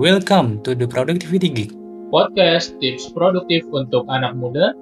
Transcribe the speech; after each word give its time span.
Welcome 0.00 0.64
to 0.64 0.72
the 0.72 0.88
Productivity 0.88 1.52
Geek. 1.52 1.70
Podcast 2.08 2.80
tips 2.80 3.12
produktif 3.12 3.60
untuk 3.68 4.08
anak 4.08 4.32
muda 4.32 4.72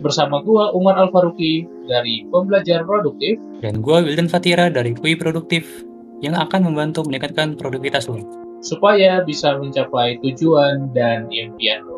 bersama 0.00 0.40
gua 0.40 0.72
Umar 0.72 0.96
Alfaruki 0.96 1.68
dari 1.84 2.24
Pembelajar 2.32 2.88
Produktif 2.88 3.36
Dan 3.60 3.84
gue 3.84 4.08
Wildan 4.08 4.32
Fatira 4.32 4.72
dari 4.72 4.96
Kui 4.96 5.20
Produktif 5.20 5.68
yang 6.24 6.32
akan 6.32 6.72
membantu 6.72 7.04
meningkatkan 7.04 7.60
produktivitas 7.60 8.08
lo. 8.08 8.24
supaya 8.64 9.20
bisa 9.20 9.60
mencapai 9.60 10.16
tujuan 10.24 10.88
dan 10.96 11.28
impian 11.28 11.84
lo. 11.84 11.93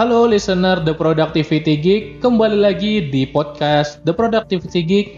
Halo 0.00 0.24
listener 0.24 0.80
The 0.80 0.96
Productivity 0.96 1.76
Geek, 1.76 2.24
kembali 2.24 2.64
lagi 2.64 3.12
di 3.12 3.28
podcast 3.28 4.00
The 4.08 4.16
Productivity 4.16 4.80
Geek 4.80 5.08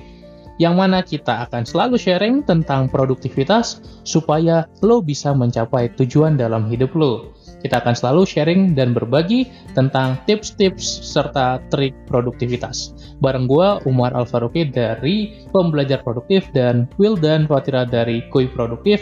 yang 0.59 0.75
mana 0.75 1.07
kita 1.07 1.47
akan 1.47 1.63
selalu 1.63 1.95
sharing 1.95 2.43
tentang 2.43 2.91
produktivitas 2.91 3.79
supaya 4.03 4.67
lo 4.83 4.99
bisa 4.99 5.31
mencapai 5.39 5.87
tujuan 5.95 6.35
dalam 6.35 6.67
hidup 6.67 6.99
lo. 6.99 7.31
Kita 7.63 7.79
akan 7.79 7.95
selalu 7.95 8.27
sharing 8.27 8.75
dan 8.75 8.91
berbagi 8.91 9.47
tentang 9.79 10.19
tips-tips 10.27 10.83
serta 11.15 11.63
trik 11.71 11.95
produktivitas. 12.11 12.91
Bareng 13.23 13.47
gua 13.47 13.79
Umar 13.87 14.11
Alfaruki 14.19 14.67
dari 14.67 15.47
Pembelajar 15.55 16.03
Produktif 16.03 16.51
dan 16.51 16.91
Wildan 16.99 17.47
Fatira 17.47 17.87
dari 17.87 18.27
Kui 18.35 18.51
Produktif. 18.51 18.99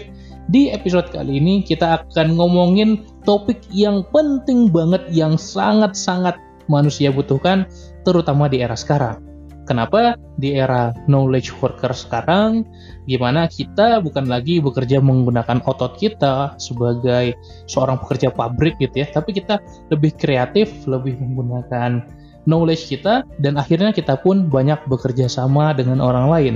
Di 0.51 0.75
episode 0.75 1.15
kali 1.15 1.39
ini 1.39 1.63
kita 1.63 2.03
akan 2.03 2.35
ngomongin 2.35 3.07
topik 3.23 3.63
yang 3.71 4.03
penting 4.11 4.67
banget 4.67 5.07
yang 5.15 5.39
sangat-sangat 5.39 6.35
manusia 6.67 7.15
butuhkan 7.15 7.71
terutama 8.03 8.51
di 8.51 8.59
era 8.59 8.75
sekarang. 8.75 9.23
Kenapa 9.71 10.19
di 10.43 10.59
era 10.59 10.91
knowledge 11.07 11.55
worker 11.63 11.95
sekarang, 11.95 12.67
gimana 13.07 13.47
kita 13.47 14.03
bukan 14.03 14.27
lagi 14.27 14.59
bekerja 14.59 14.99
menggunakan 14.99 15.63
otot 15.63 15.95
kita 15.95 16.59
sebagai 16.59 17.39
seorang 17.71 18.03
pekerja 18.03 18.35
pabrik 18.35 18.75
gitu 18.83 19.07
ya, 19.07 19.07
tapi 19.07 19.31
kita 19.31 19.63
lebih 19.95 20.19
kreatif, 20.19 20.75
lebih 20.91 21.15
menggunakan 21.23 22.03
knowledge 22.51 22.91
kita, 22.91 23.23
dan 23.39 23.55
akhirnya 23.55 23.95
kita 23.95 24.19
pun 24.19 24.51
banyak 24.51 24.83
bekerja 24.91 25.31
sama 25.31 25.71
dengan 25.71 26.03
orang 26.03 26.27
lain. 26.27 26.55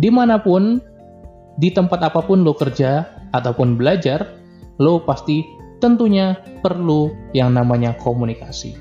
Di 0.00 0.08
mana 0.08 0.40
pun, 0.40 0.80
di 1.56 1.72
tempat 1.72 2.04
apa 2.04 2.20
pun 2.20 2.44
lo 2.44 2.52
kerja 2.52 3.08
ataupun 3.32 3.80
belajar, 3.80 4.28
lo 4.76 5.00
pasti 5.00 5.44
tentunya 5.80 6.36
perlu 6.60 7.12
yang 7.32 7.52
namanya 7.52 7.96
komunikasi. 8.00 8.76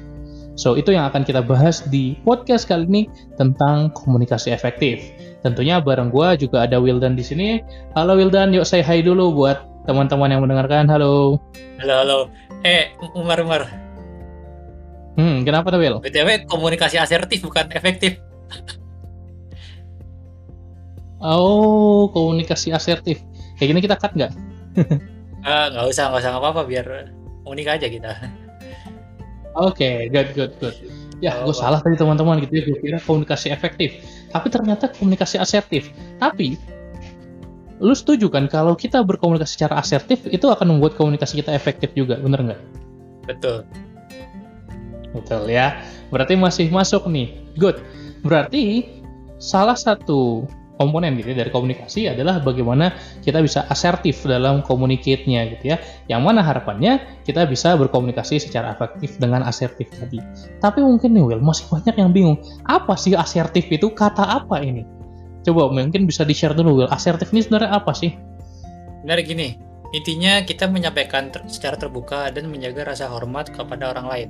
So, 0.56 0.80
itu 0.80 0.96
yang 0.96 1.12
akan 1.12 1.28
kita 1.28 1.44
bahas 1.44 1.84
di 1.92 2.16
podcast 2.24 2.64
kali 2.64 2.88
ini 2.88 3.02
tentang 3.36 3.92
komunikasi 3.92 4.56
efektif. 4.56 5.04
Tentunya 5.44 5.84
bareng 5.84 6.08
gua 6.08 6.40
juga 6.40 6.64
ada 6.64 6.80
Wildan 6.80 7.20
di 7.20 7.24
sini. 7.28 7.60
Halo 7.92 8.16
Wildan, 8.16 8.56
yuk 8.56 8.64
say 8.64 8.80
hi 8.80 9.04
dulu 9.04 9.36
buat 9.36 9.60
teman-teman 9.84 10.32
yang 10.32 10.42
mendengarkan. 10.48 10.88
Halo. 10.88 11.44
Halo, 11.84 11.94
halo. 12.00 12.20
Eh, 12.64 12.96
Umar, 13.20 13.44
Umar. 13.44 13.68
Hmm, 15.20 15.44
kenapa 15.44 15.76
tuh 15.76 15.80
Will? 15.80 16.00
BTW, 16.00 16.48
komunikasi 16.48 17.00
asertif 17.00 17.44
bukan 17.44 17.68
efektif. 17.76 18.20
Oh, 21.26 22.06
komunikasi 22.14 22.70
asertif. 22.70 23.26
Kayak 23.58 23.68
gini 23.74 23.80
kita 23.82 23.98
cut 23.98 24.14
nggak? 24.14 24.32
Eh, 25.46 25.66
Nggak 25.74 25.86
usah, 25.90 26.14
nggak 26.14 26.22
usah 26.22 26.30
nggak 26.36 26.44
apa-apa, 26.46 26.62
biar 26.70 26.86
unik 27.46 27.68
aja 27.70 27.88
kita. 27.90 28.12
Oke, 29.56 30.12
good, 30.12 30.30
good, 30.38 30.54
good. 30.62 30.76
Ya, 31.24 31.40
Oh, 31.42 31.48
gue 31.50 31.56
salah 31.56 31.80
tadi 31.80 31.96
teman-teman 31.96 32.44
gitu 32.44 32.54
ya. 32.60 32.64
Gue 32.68 32.78
kira 32.84 33.00
komunikasi 33.00 33.48
efektif. 33.50 33.96
Tapi 34.36 34.48
ternyata 34.52 34.92
komunikasi 34.92 35.40
asertif. 35.40 35.88
Tapi, 36.20 36.60
lu 37.80 37.96
setuju 37.96 38.28
kan 38.28 38.52
kalau 38.52 38.76
kita 38.76 39.00
berkomunikasi 39.00 39.56
secara 39.56 39.80
asertif, 39.80 40.28
itu 40.28 40.46
akan 40.52 40.76
membuat 40.76 41.00
komunikasi 41.00 41.40
kita 41.40 41.56
efektif 41.56 41.96
juga, 41.96 42.20
bener 42.20 42.52
nggak? 42.52 42.62
Betul. 43.32 43.64
Betul 45.16 45.48
ya. 45.48 45.80
Berarti 46.12 46.36
masih 46.36 46.68
masuk 46.68 47.08
nih. 47.08 47.32
Good. 47.56 47.80
Berarti 48.28 48.92
salah 49.40 49.80
satu 49.80 50.44
komponen 50.76 51.16
gitu 51.16 51.32
ya 51.32 51.44
dari 51.44 51.52
komunikasi 51.52 52.12
adalah 52.12 52.44
bagaimana 52.44 52.92
kita 53.24 53.40
bisa 53.40 53.64
asertif 53.72 54.28
dalam 54.28 54.60
communicate-nya 54.64 55.48
gitu 55.56 55.76
ya. 55.76 55.78
Yang 56.12 56.22
mana 56.22 56.44
harapannya 56.44 57.24
kita 57.24 57.48
bisa 57.48 57.80
berkomunikasi 57.80 58.44
secara 58.44 58.76
efektif 58.76 59.16
dengan 59.18 59.44
asertif 59.48 59.88
tadi. 59.96 60.20
Tapi 60.60 60.80
mungkin 60.84 61.16
nih 61.16 61.24
Will, 61.24 61.42
masih 61.42 61.68
banyak 61.72 61.96
yang 61.96 62.12
bingung. 62.12 62.38
Apa 62.68 63.00
sih 63.00 63.16
asertif 63.16 63.68
itu? 63.72 63.92
Kata 63.96 64.44
apa 64.44 64.60
ini? 64.60 64.84
Coba 65.48 65.70
mungkin 65.72 66.10
bisa 66.10 66.28
di-share 66.28 66.58
dulu 66.58 66.84
Will. 66.84 66.92
Asertif 66.92 67.32
ini 67.32 67.46
sebenarnya 67.46 67.72
apa 67.80 67.96
sih? 67.96 68.12
Benar 69.06 69.22
gini, 69.22 69.56
intinya 69.94 70.42
kita 70.42 70.66
menyampaikan 70.66 71.30
ter- 71.30 71.46
secara 71.46 71.78
terbuka 71.78 72.34
dan 72.34 72.50
menjaga 72.50 72.92
rasa 72.92 73.06
hormat 73.06 73.54
kepada 73.54 73.94
orang 73.94 74.08
lain. 74.10 74.30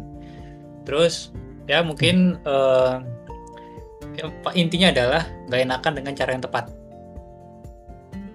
Terus, 0.84 1.32
ya 1.66 1.82
mungkin 1.82 2.38
ya, 2.38 2.44
pa- 2.44 3.15
intinya 4.56 4.92
adalah 4.92 5.24
nggak 5.48 5.62
enakan 5.66 5.94
dengan 5.96 6.14
cara 6.16 6.30
yang 6.36 6.44
tepat. 6.44 6.66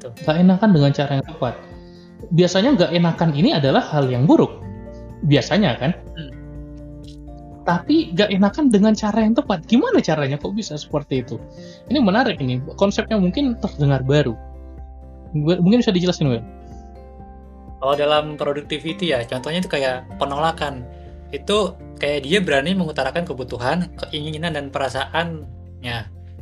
Gak 0.00 0.36
enakan 0.40 0.70
dengan 0.72 0.90
cara 0.96 1.12
yang 1.20 1.26
tepat. 1.28 1.54
Biasanya 2.32 2.70
gak 2.76 2.92
enakan 2.96 3.30
ini 3.36 3.52
adalah 3.52 3.84
hal 3.84 4.08
yang 4.08 4.24
buruk. 4.24 4.48
Biasanya 5.28 5.76
kan? 5.76 5.92
Hmm. 6.16 6.32
Tapi 7.68 8.16
gak 8.16 8.32
enakan 8.32 8.72
dengan 8.72 8.96
cara 8.96 9.20
yang 9.20 9.36
tepat. 9.36 9.68
Gimana 9.68 10.00
caranya 10.00 10.40
kok 10.40 10.56
bisa 10.56 10.80
seperti 10.80 11.20
itu? 11.20 11.36
Ini 11.92 12.00
menarik 12.00 12.40
ini. 12.40 12.64
Konsepnya 12.80 13.20
mungkin 13.20 13.60
terdengar 13.60 14.00
baru. 14.00 14.32
Mungkin 15.36 15.84
bisa 15.84 15.92
dijelasin, 15.92 16.32
Will? 16.32 16.44
Kalau 17.80 17.94
dalam 17.96 18.36
productivity 18.36 19.12
ya, 19.12 19.24
contohnya 19.24 19.64
itu 19.64 19.70
kayak 19.72 20.04
penolakan. 20.16 20.84
Itu 21.32 21.76
kayak 22.00 22.24
dia 22.24 22.40
berani 22.40 22.72
mengutarakan 22.76 23.24
kebutuhan, 23.24 23.88
keinginan 23.96 24.56
dan 24.56 24.72
perasaannya. 25.80 25.98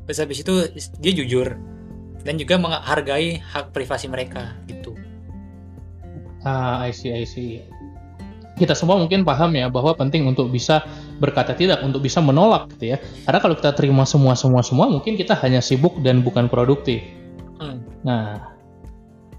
Terus 0.08 0.18
habis 0.24 0.38
itu 0.42 0.54
dia 0.98 1.12
jujur 1.14 1.48
dan 2.26 2.34
juga 2.36 2.58
menghargai 2.58 3.38
hak 3.38 3.70
privasi 3.70 4.10
mereka 4.10 4.56
gitu. 4.66 4.96
Ah, 6.42 6.82
I 6.82 6.90
see, 6.90 7.12
I 7.14 7.24
see. 7.28 7.62
Kita 8.58 8.74
semua 8.74 8.98
mungkin 8.98 9.22
paham 9.22 9.54
ya 9.54 9.70
bahwa 9.70 9.94
penting 9.94 10.26
untuk 10.26 10.50
bisa 10.50 10.82
berkata 11.22 11.54
tidak, 11.54 11.78
untuk 11.86 12.02
bisa 12.02 12.18
menolak 12.18 12.66
gitu 12.74 12.94
ya. 12.94 12.98
Karena 13.22 13.38
kalau 13.38 13.54
kita 13.54 13.70
terima 13.76 14.02
semua 14.02 14.34
semua 14.34 14.66
semua, 14.66 14.90
mungkin 14.90 15.14
kita 15.14 15.38
hanya 15.38 15.62
sibuk 15.62 15.94
dan 16.02 16.26
bukan 16.26 16.50
produktif. 16.50 17.04
Hmm. 17.62 17.86
Nah, 18.02 18.50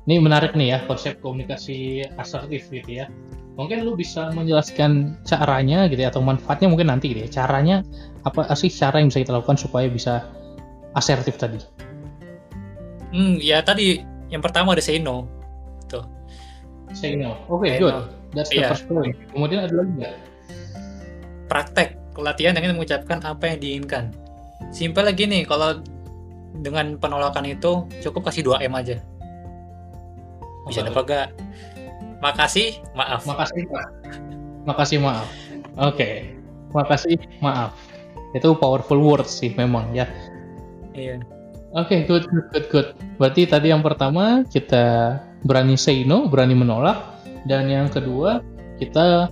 ini 0.08 0.24
menarik 0.24 0.56
nih 0.56 0.72
ya 0.72 0.80
konsep 0.88 1.20
komunikasi 1.20 2.08
asertif 2.16 2.72
gitu 2.72 3.04
ya. 3.04 3.12
Mungkin 3.58 3.84
lu 3.84 3.98
bisa 3.98 4.32
menjelaskan 4.32 5.20
caranya 5.28 5.90
gitu 5.90 6.00
ya 6.06 6.10
atau 6.14 6.24
manfaatnya 6.24 6.70
mungkin 6.72 6.88
nanti 6.92 7.12
gitu 7.12 7.26
ya. 7.26 7.30
Caranya 7.30 7.84
apa 8.24 8.48
sih 8.56 8.72
cara 8.72 9.02
yang 9.02 9.12
bisa 9.12 9.24
kita 9.26 9.36
lakukan 9.36 9.60
supaya 9.60 9.90
bisa 9.92 10.28
asertif 10.96 11.36
tadi? 11.36 11.60
Hmm, 13.10 13.42
ya 13.42 13.60
tadi 13.66 14.00
yang 14.30 14.40
pertama 14.40 14.78
ada 14.78 14.84
say 14.84 15.02
no. 15.02 15.26
Tuh. 15.92 16.06
Say 16.94 17.18
no. 17.18 17.36
Oke, 17.52 17.68
Say 17.68 17.82
good. 17.82 17.94
no. 17.94 18.02
That's 18.32 18.54
the 18.54 18.62
Iya. 18.62 18.70
first 18.72 18.86
point. 18.86 19.18
Kemudian 19.34 19.66
ada 19.66 19.74
lagi 19.74 19.92
nggak? 19.98 20.16
Praktek 21.50 21.98
latihan 22.20 22.54
dengan 22.54 22.78
mengucapkan 22.78 23.24
apa 23.26 23.50
yang 23.50 23.58
diinginkan. 23.58 24.14
Simpel 24.70 25.08
lagi 25.08 25.26
nih, 25.26 25.48
kalau 25.48 25.82
dengan 26.62 27.00
penolakan 27.00 27.48
itu 27.48 27.88
cukup 28.04 28.30
kasih 28.30 28.44
2M 28.46 28.76
aja. 28.76 29.00
Bisa 30.68 30.86
apa 30.86 31.02
enggak? 31.02 31.28
Makasih, 32.20 32.84
maaf. 32.96 33.24
Makasih 33.24 33.64
Pak. 33.72 33.86
Makasih 34.68 35.00
maaf. 35.00 35.28
Oke. 35.80 36.36
Makasih 36.76 37.16
maaf. 37.40 37.72
Itu 38.36 38.54
powerful 38.60 39.00
words 39.00 39.32
sih 39.40 39.56
memang 39.56 39.90
ya. 39.96 40.06
Iya. 40.94 41.24
Oke, 41.78 42.04
good, 42.10 42.26
good, 42.28 42.48
good, 42.52 42.66
good. 42.70 42.88
Berarti 43.22 43.46
tadi 43.46 43.70
yang 43.72 43.86
pertama 43.86 44.44
kita 44.50 45.18
berani 45.46 45.78
say 45.80 46.04
no, 46.04 46.28
berani 46.28 46.58
menolak, 46.58 46.98
dan 47.48 47.70
yang 47.70 47.88
kedua 47.88 48.42
kita 48.82 49.30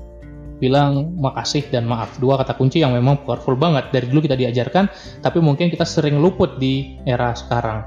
bilang 0.61 1.17
makasih 1.17 1.65
dan 1.69 1.85
maaf. 1.85 2.17
Dua 2.21 2.37
kata 2.37 2.53
kunci 2.57 2.81
yang 2.81 2.93
memang 2.93 3.25
powerful 3.25 3.57
banget 3.57 3.89
dari 3.89 4.05
dulu 4.09 4.25
kita 4.25 4.37
diajarkan, 4.37 4.89
tapi 5.21 5.41
mungkin 5.41 5.73
kita 5.73 5.85
sering 5.85 6.21
luput 6.21 6.61
di 6.61 6.97
era 7.05 7.33
sekarang. 7.33 7.83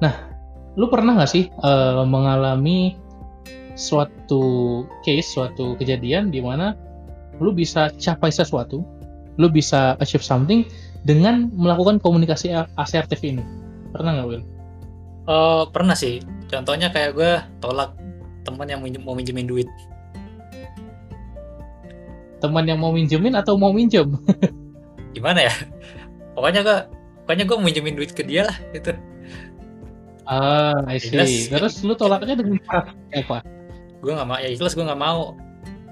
Nah, 0.00 0.14
lu 0.76 0.88
pernah 0.88 1.20
nggak 1.20 1.30
sih 1.30 1.48
eh, 1.48 2.02
mengalami 2.04 2.96
suatu 3.80 4.84
case, 5.00 5.24
suatu 5.24 5.72
kejadian 5.80 6.28
di 6.28 6.44
mana 6.44 6.76
lu 7.40 7.56
bisa 7.56 7.88
capai 7.96 8.28
sesuatu, 8.28 8.84
lu 9.40 9.48
bisa 9.48 9.96
achieve 9.96 10.20
something 10.20 10.68
dengan 11.08 11.48
melakukan 11.56 11.96
komunikasi 11.96 12.52
asertif 12.76 13.24
ini? 13.24 13.40
Pernah 13.96 14.20
nggak, 14.20 14.26
Will? 14.28 14.44
Eh, 15.24 15.64
pernah 15.72 15.96
sih. 15.96 16.20
Contohnya 16.52 16.92
kayak 16.92 17.16
gue 17.16 17.32
tolak 17.64 17.96
teman 18.44 18.68
yang 18.68 18.84
minjem- 18.84 19.00
mau 19.00 19.16
minjemin 19.16 19.48
duit. 19.48 19.68
Teman 22.44 22.68
yang 22.68 22.76
mau 22.80 22.92
minjemin 22.92 23.32
atau 23.32 23.56
mau 23.56 23.72
minjem? 23.72 24.12
Gimana 25.16 25.48
ya? 25.48 25.54
pokoknya 26.40 26.60
gue 26.64 26.78
pokoknya 27.26 27.44
gue 27.44 27.58
minjemin 27.60 27.94
duit 28.00 28.10
ke 28.16 28.22
dia 28.24 28.48
lah 28.48 28.56
gitu 28.72 28.94
Ah, 30.30 30.86
I 30.86 31.02
see. 31.02 31.10
Jelas. 31.10 31.50
Terus 31.50 31.74
lu 31.82 31.98
tolaknya 31.98 32.38
dengan 32.38 32.62
cara 32.62 32.94
apa? 32.94 33.42
Gue 34.00 34.12
nggak 34.12 34.26
mau 34.26 34.36
ya 34.36 34.48
jelas 34.50 34.72
gue 34.72 34.82
nggak 34.82 34.98
mau 34.98 35.36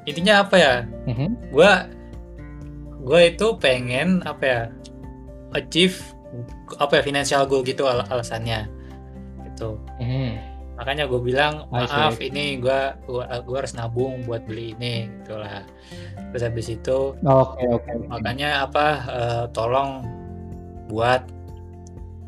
intinya 0.04 0.40
apa 0.40 0.56
ya 0.56 0.74
Mhm. 1.06 1.52
gue 1.52 1.70
gue 3.04 3.20
itu 3.26 3.46
pengen 3.56 4.20
apa 4.22 4.42
ya 4.42 4.60
achieve 5.52 5.96
apa 6.76 7.00
ya 7.00 7.02
financial 7.02 7.44
goal 7.44 7.60
gitu 7.62 7.84
al- 7.84 8.04
alasannya 8.04 8.68
gitu 9.46 9.80
Mhm. 9.96 10.30
makanya 10.76 11.04
gue 11.04 11.18
bilang 11.18 11.66
maaf 11.68 12.16
ini 12.18 12.56
gue 12.56 12.80
gua 13.08 13.56
harus 13.56 13.72
nabung 13.72 14.22
buat 14.22 14.44
beli 14.44 14.72
ini 14.72 15.08
gitulah 15.20 15.64
terus 16.30 16.42
habis 16.44 16.68
itu 16.68 17.16
Oke, 17.18 17.64
oke. 17.66 17.88
oke. 17.88 18.06
makanya 18.06 18.62
apa 18.62 18.86
eh, 19.08 19.44
tolong 19.50 20.04
buat 20.86 21.24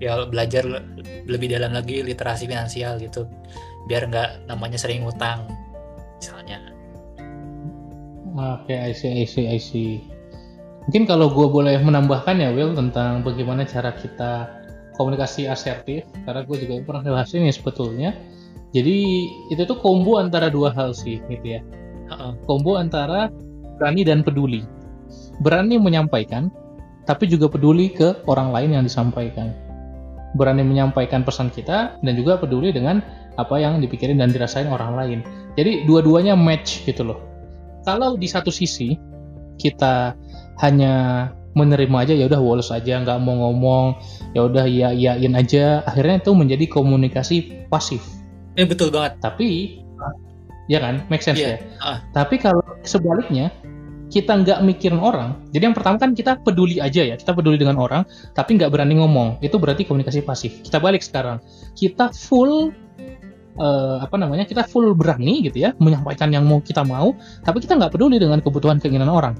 ya 0.00 0.24
belajar 0.24 0.64
le- 0.64 0.84
lebih 1.24 1.52
dalam 1.52 1.70
lagi 1.70 2.00
literasi 2.00 2.44
finansial 2.44 2.96
gitu 2.96 3.28
biar 3.84 4.08
nggak 4.08 4.48
namanya 4.48 4.76
sering 4.76 5.04
utang 5.04 5.44
misalnya 6.20 6.60
Oke, 8.30 8.78
I 8.78 8.94
see, 8.94 9.10
I 9.10 9.26
see, 9.26 9.46
I 9.50 9.58
see. 9.58 10.06
Mungkin 10.86 11.10
kalau 11.10 11.34
gue 11.34 11.50
boleh 11.50 11.82
menambahkan 11.82 12.38
ya, 12.38 12.54
Will, 12.54 12.78
tentang 12.78 13.26
bagaimana 13.26 13.66
cara 13.66 13.90
kita 13.90 14.46
komunikasi 14.94 15.50
asertif, 15.50 16.06
karena 16.22 16.46
gue 16.46 16.56
juga 16.62 16.78
pernah 16.86 17.02
bahas 17.20 17.34
ini 17.34 17.50
sebetulnya. 17.50 18.14
Jadi 18.70 19.26
itu 19.50 19.62
tuh 19.66 19.82
combo 19.82 20.22
antara 20.22 20.46
dua 20.46 20.70
hal 20.70 20.94
sih, 20.94 21.18
gitu 21.26 21.58
ya. 21.58 21.60
Combo 22.46 22.78
antara 22.78 23.34
berani 23.82 24.06
dan 24.06 24.22
peduli. 24.22 24.62
Berani 25.42 25.82
menyampaikan, 25.82 26.54
tapi 27.10 27.26
juga 27.26 27.50
peduli 27.50 27.90
ke 27.90 28.14
orang 28.30 28.54
lain 28.54 28.78
yang 28.78 28.84
disampaikan. 28.86 29.50
Berani 30.38 30.62
menyampaikan 30.62 31.26
pesan 31.26 31.50
kita 31.50 31.98
dan 31.98 32.12
juga 32.14 32.38
peduli 32.38 32.70
dengan 32.70 33.02
apa 33.34 33.58
yang 33.58 33.82
dipikirin 33.82 34.22
dan 34.22 34.30
dirasain 34.30 34.70
orang 34.70 34.94
lain. 34.94 35.18
Jadi 35.60 35.84
dua-duanya 35.84 36.32
match 36.32 36.88
gitu 36.88 37.04
loh. 37.04 37.20
Kalau 37.84 38.16
di 38.16 38.24
satu 38.24 38.48
sisi 38.48 38.96
kita 39.60 40.16
hanya 40.64 41.28
menerima 41.52 41.96
aja 42.06 42.14
ya 42.16 42.24
udah 42.30 42.40
woles 42.40 42.72
aja 42.72 43.02
nggak 43.02 43.18
mau 43.20 43.34
ngomong 43.34 43.98
ya 44.38 44.46
udah 44.46 44.64
iya 44.70 44.94
iyain 44.94 45.34
aja 45.34 45.82
akhirnya 45.82 46.22
itu 46.24 46.32
menjadi 46.32 46.64
komunikasi 46.70 47.68
pasif. 47.68 48.00
Eh 48.56 48.64
betul 48.64 48.88
banget. 48.88 49.20
Tapi 49.20 49.76
ya 50.70 50.78
kan 50.80 51.04
make 51.10 51.20
sense 51.20 51.42
Iya, 51.42 51.58
ya? 51.58 51.82
Ah. 51.82 51.98
tapi 52.14 52.38
kalau 52.38 52.62
sebaliknya 52.86 53.50
kita 54.06 54.38
nggak 54.38 54.62
mikirin 54.62 55.02
orang 55.02 55.34
jadi 55.50 55.66
yang 55.66 55.74
pertama 55.74 55.98
kan 55.98 56.14
kita 56.14 56.38
peduli 56.38 56.78
aja 56.78 57.02
ya 57.02 57.18
kita 57.18 57.34
peduli 57.34 57.58
dengan 57.58 57.74
orang 57.78 58.06
tapi 58.32 58.54
nggak 58.56 58.70
berani 58.70 58.96
ngomong. 59.02 59.42
Itu 59.44 59.58
berarti 59.58 59.84
komunikasi 59.84 60.22
pasif. 60.22 60.62
Kita 60.62 60.78
balik 60.78 61.02
sekarang. 61.02 61.42
Kita 61.74 62.14
full 62.14 62.70
eh, 63.60 63.96
apa 64.00 64.16
namanya 64.16 64.48
kita 64.48 64.64
full 64.64 64.96
berani 64.96 65.44
gitu 65.44 65.60
ya 65.68 65.76
menyampaikan 65.78 66.32
yang 66.32 66.48
mau 66.48 66.64
kita 66.64 66.80
mau 66.80 67.12
tapi 67.44 67.60
kita 67.60 67.76
nggak 67.76 67.92
peduli 67.92 68.16
dengan 68.16 68.40
kebutuhan 68.40 68.80
keinginan 68.80 69.12
orang. 69.12 69.36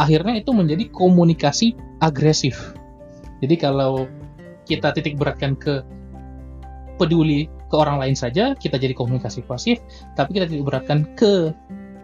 Akhirnya 0.00 0.40
itu 0.40 0.56
menjadi 0.56 0.88
komunikasi 0.96 1.76
agresif. 2.00 2.56
Jadi 3.44 3.54
kalau 3.60 4.08
kita 4.64 4.96
titik 4.96 5.20
beratkan 5.20 5.58
ke 5.58 5.84
peduli 6.96 7.48
ke 7.72 7.76
orang 7.78 7.96
lain 7.96 8.12
saja 8.12 8.52
kita 8.52 8.76
jadi 8.76 8.92
komunikasi 8.92 9.40
pasif 9.48 9.80
tapi 10.18 10.36
kita 10.36 10.44
titik 10.50 10.68
beratkan 10.68 11.08
ke 11.16 11.54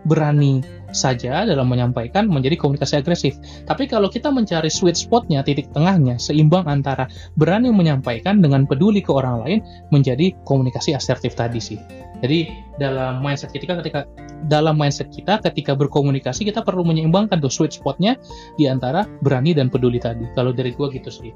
berani 0.06 0.62
saja 0.94 1.44
dalam 1.44 1.68
menyampaikan 1.68 2.30
menjadi 2.30 2.56
komunikasi 2.56 3.02
agresif. 3.02 3.36
Tapi 3.68 3.90
kalau 3.90 4.08
kita 4.08 4.32
mencari 4.32 4.70
sweet 4.70 4.96
spotnya, 4.96 5.44
titik 5.44 5.68
tengahnya, 5.74 6.16
seimbang 6.16 6.64
antara 6.64 7.10
berani 7.36 7.68
menyampaikan 7.74 8.40
dengan 8.40 8.64
peduli 8.64 9.04
ke 9.04 9.12
orang 9.12 9.44
lain 9.44 9.58
menjadi 9.92 10.32
komunikasi 10.48 10.96
asertif 10.96 11.36
tadi 11.36 11.60
sih. 11.60 11.78
Jadi 12.24 12.48
dalam 12.80 13.20
mindset 13.20 13.52
kita 13.52 13.76
ketika 13.84 14.08
dalam 14.48 14.80
mindset 14.80 15.12
kita 15.12 15.42
ketika 15.44 15.76
berkomunikasi 15.76 16.48
kita 16.48 16.64
perlu 16.64 16.80
menyeimbangkan 16.86 17.42
tuh 17.42 17.52
sweet 17.52 17.76
spotnya 17.76 18.16
di 18.56 18.64
antara 18.70 19.04
berani 19.20 19.52
dan 19.52 19.68
peduli 19.68 20.00
tadi. 20.00 20.24
Kalau 20.32 20.54
dari 20.54 20.72
gua 20.72 20.88
gitu 20.88 21.12
sih. 21.12 21.32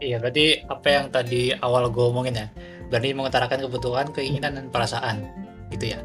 iya 0.00 0.16
berarti 0.16 0.64
apa 0.64 0.88
yang 0.88 1.06
tadi 1.12 1.52
awal 1.60 1.92
gue 1.92 2.00
omongin 2.00 2.32
ya 2.32 2.48
berani 2.88 3.12
mengutarakan 3.12 3.68
kebutuhan 3.68 4.08
keinginan 4.16 4.56
dan 4.56 4.66
perasaan 4.72 5.28
gitu 5.68 5.92
ya 5.92 6.00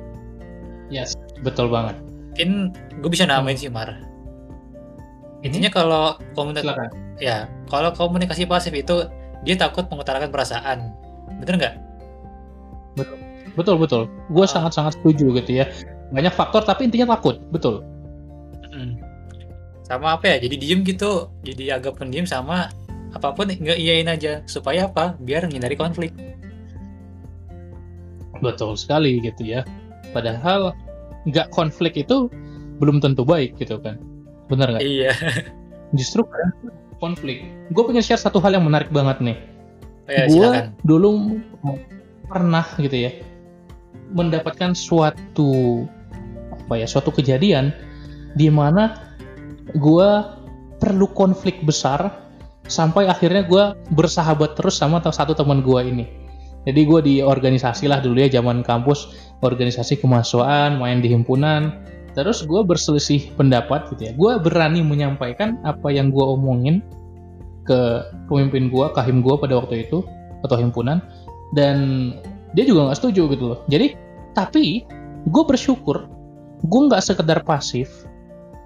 betul 1.41 1.67
banget. 1.67 1.95
mungkin 2.31 2.51
gue 2.99 3.09
bisa 3.09 3.25
namain 3.25 3.55
sih 3.55 3.67
Mar 3.67 3.95
intinya 5.39 5.69
kalau 5.69 6.05
komunikasi 6.33 6.67
Silakan. 6.67 6.89
ya 7.17 7.37
kalau 7.67 7.89
komunikasi 7.91 8.43
pasif 8.43 8.71
itu 8.71 9.07
dia 9.43 9.55
takut 9.55 9.87
mengutarakan 9.87 10.31
perasaan 10.31 10.91
bener 11.41 11.55
nggak 11.57 11.75
Betul 13.55 13.79
betul. 13.79 14.11
Gue 14.27 14.43
Ah. 14.43 14.51
sangat-sangat 14.51 14.99
setuju 14.99 15.31
gitu 15.39 15.63
ya. 15.63 15.71
Banyak 16.11 16.35
faktor 16.35 16.67
tapi 16.67 16.91
intinya 16.91 17.15
takut. 17.15 17.39
Betul. 17.55 17.87
Mm. 18.67 18.99
sama 19.83 20.19
apa 20.19 20.27
ya 20.27 20.43
jadi 20.43 20.55
diem 20.59 20.83
gitu 20.83 21.31
jadi 21.39 21.79
agak 21.79 21.95
pendiam 21.95 22.27
sama 22.27 22.67
apa 23.13 23.31
pun 23.31 23.47
nggak 23.47 23.79
iyain 23.79 24.11
aja 24.11 24.43
supaya 24.43 24.91
apa 24.91 25.15
biar 25.21 25.47
menghindari 25.47 25.79
konflik 25.79 26.11
Betul 28.41 28.75
sekali 28.75 29.23
gitu 29.23 29.39
ya. 29.45 29.63
Padahal 30.11 30.75
nggak 31.25 31.49
konflik 31.53 31.97
itu 31.97 32.29
belum 32.81 33.01
tentu 33.01 33.25
baik 33.25 33.57
gitu 33.57 33.81
kan. 33.81 33.97
Bener 34.49 34.77
nggak? 34.77 34.83
iya 34.85 35.11
Justru 35.97 36.25
kadang 36.25 36.53
konflik. 37.01 37.45
Gue 37.73 37.83
punya 37.85 38.01
share 38.01 38.21
satu 38.21 38.41
hal 38.41 38.57
yang 38.57 38.65
menarik 38.65 38.89
banget 38.89 39.21
nih. 39.21 39.37
ya, 40.05 40.29
gue 40.29 40.49
dulu 40.85 41.41
pernah 42.29 42.65
gitu 42.77 43.09
ya 43.09 43.11
mendapatkan 44.13 44.77
suatu 44.77 45.81
apa 46.53 46.77
ya 46.77 46.85
suatu 46.85 47.09
kejadian 47.09 47.73
di 48.37 48.53
mana 48.53 49.15
gue 49.73 50.09
perlu 50.77 51.09
konflik 51.13 51.61
besar 51.65 52.21
sampai 52.69 53.09
akhirnya 53.09 53.45
gue 53.45 53.63
bersahabat 53.93 54.57
terus 54.57 54.77
sama 54.77 55.01
satu 55.01 55.33
teman 55.33 55.61
gue 55.61 55.81
ini 55.85 56.05
jadi 56.65 56.81
gue 56.85 56.99
di 57.05 57.15
organisasi 57.21 57.85
lah 57.85 58.01
dulu 58.01 58.17
ya 58.25 58.41
zaman 58.41 58.65
kampus. 58.65 59.13
Organisasi 59.45 60.01
kemahasiswaan 60.01 60.81
main 60.81 60.99
di 60.99 61.13
himpunan. 61.13 61.85
Terus 62.17 62.41
gue 62.47 62.61
berselisih 62.65 63.35
pendapat 63.37 63.93
gitu 63.93 64.09
ya. 64.09 64.13
Gue 64.17 64.41
berani 64.41 64.81
menyampaikan 64.81 65.61
apa 65.61 65.93
yang 65.93 66.09
gue 66.09 66.25
omongin 66.25 66.81
ke 67.69 68.01
pemimpin 68.31 68.73
gue 68.73 68.85
kahim 68.97 69.21
gue 69.21 69.35
pada 69.37 69.61
waktu 69.61 69.85
itu 69.85 70.01
atau 70.41 70.57
himpunan. 70.57 71.05
Dan 71.53 71.77
dia 72.57 72.65
juga 72.65 72.89
nggak 72.89 72.97
setuju 72.97 73.29
gitu 73.37 73.45
loh. 73.53 73.59
Jadi 73.69 73.93
tapi 74.33 74.83
gue 75.29 75.43
bersyukur 75.45 76.05
gue 76.65 76.81
nggak 76.89 77.01
sekedar 77.01 77.41
pasif 77.45 78.05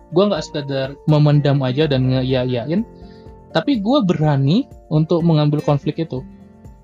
gue 0.10 0.24
nggak 0.26 0.44
sekedar 0.44 0.88
memendam 1.06 1.62
aja 1.62 1.86
dan 1.86 2.10
ngeyayain 2.10 2.82
tapi 3.54 3.82
gue 3.82 4.00
berani 4.06 4.66
untuk 4.90 5.22
mengambil 5.26 5.62
konflik 5.62 6.02
itu 6.02 6.22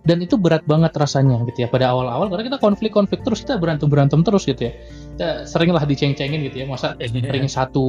dan 0.05 0.21
itu 0.21 0.37
berat 0.37 0.61
banget 0.69 0.93
rasanya 0.93 1.41
gitu 1.49 1.65
ya. 1.65 1.67
Pada 1.67 1.91
awal-awal 1.91 2.29
karena 2.29 2.53
kita 2.53 2.59
konflik-konflik 2.61 3.25
terus 3.25 3.41
kita 3.41 3.57
berantem 3.57 3.89
berantem 3.89 4.21
terus 4.21 4.45
gitu 4.45 4.69
ya. 4.69 4.73
Kita 5.17 5.29
seringlah 5.49 5.83
diceng-cengin 5.83 6.45
gitu 6.45 6.61
ya. 6.61 6.65
Masa 6.69 6.93
ring 7.01 7.49
satu 7.49 7.83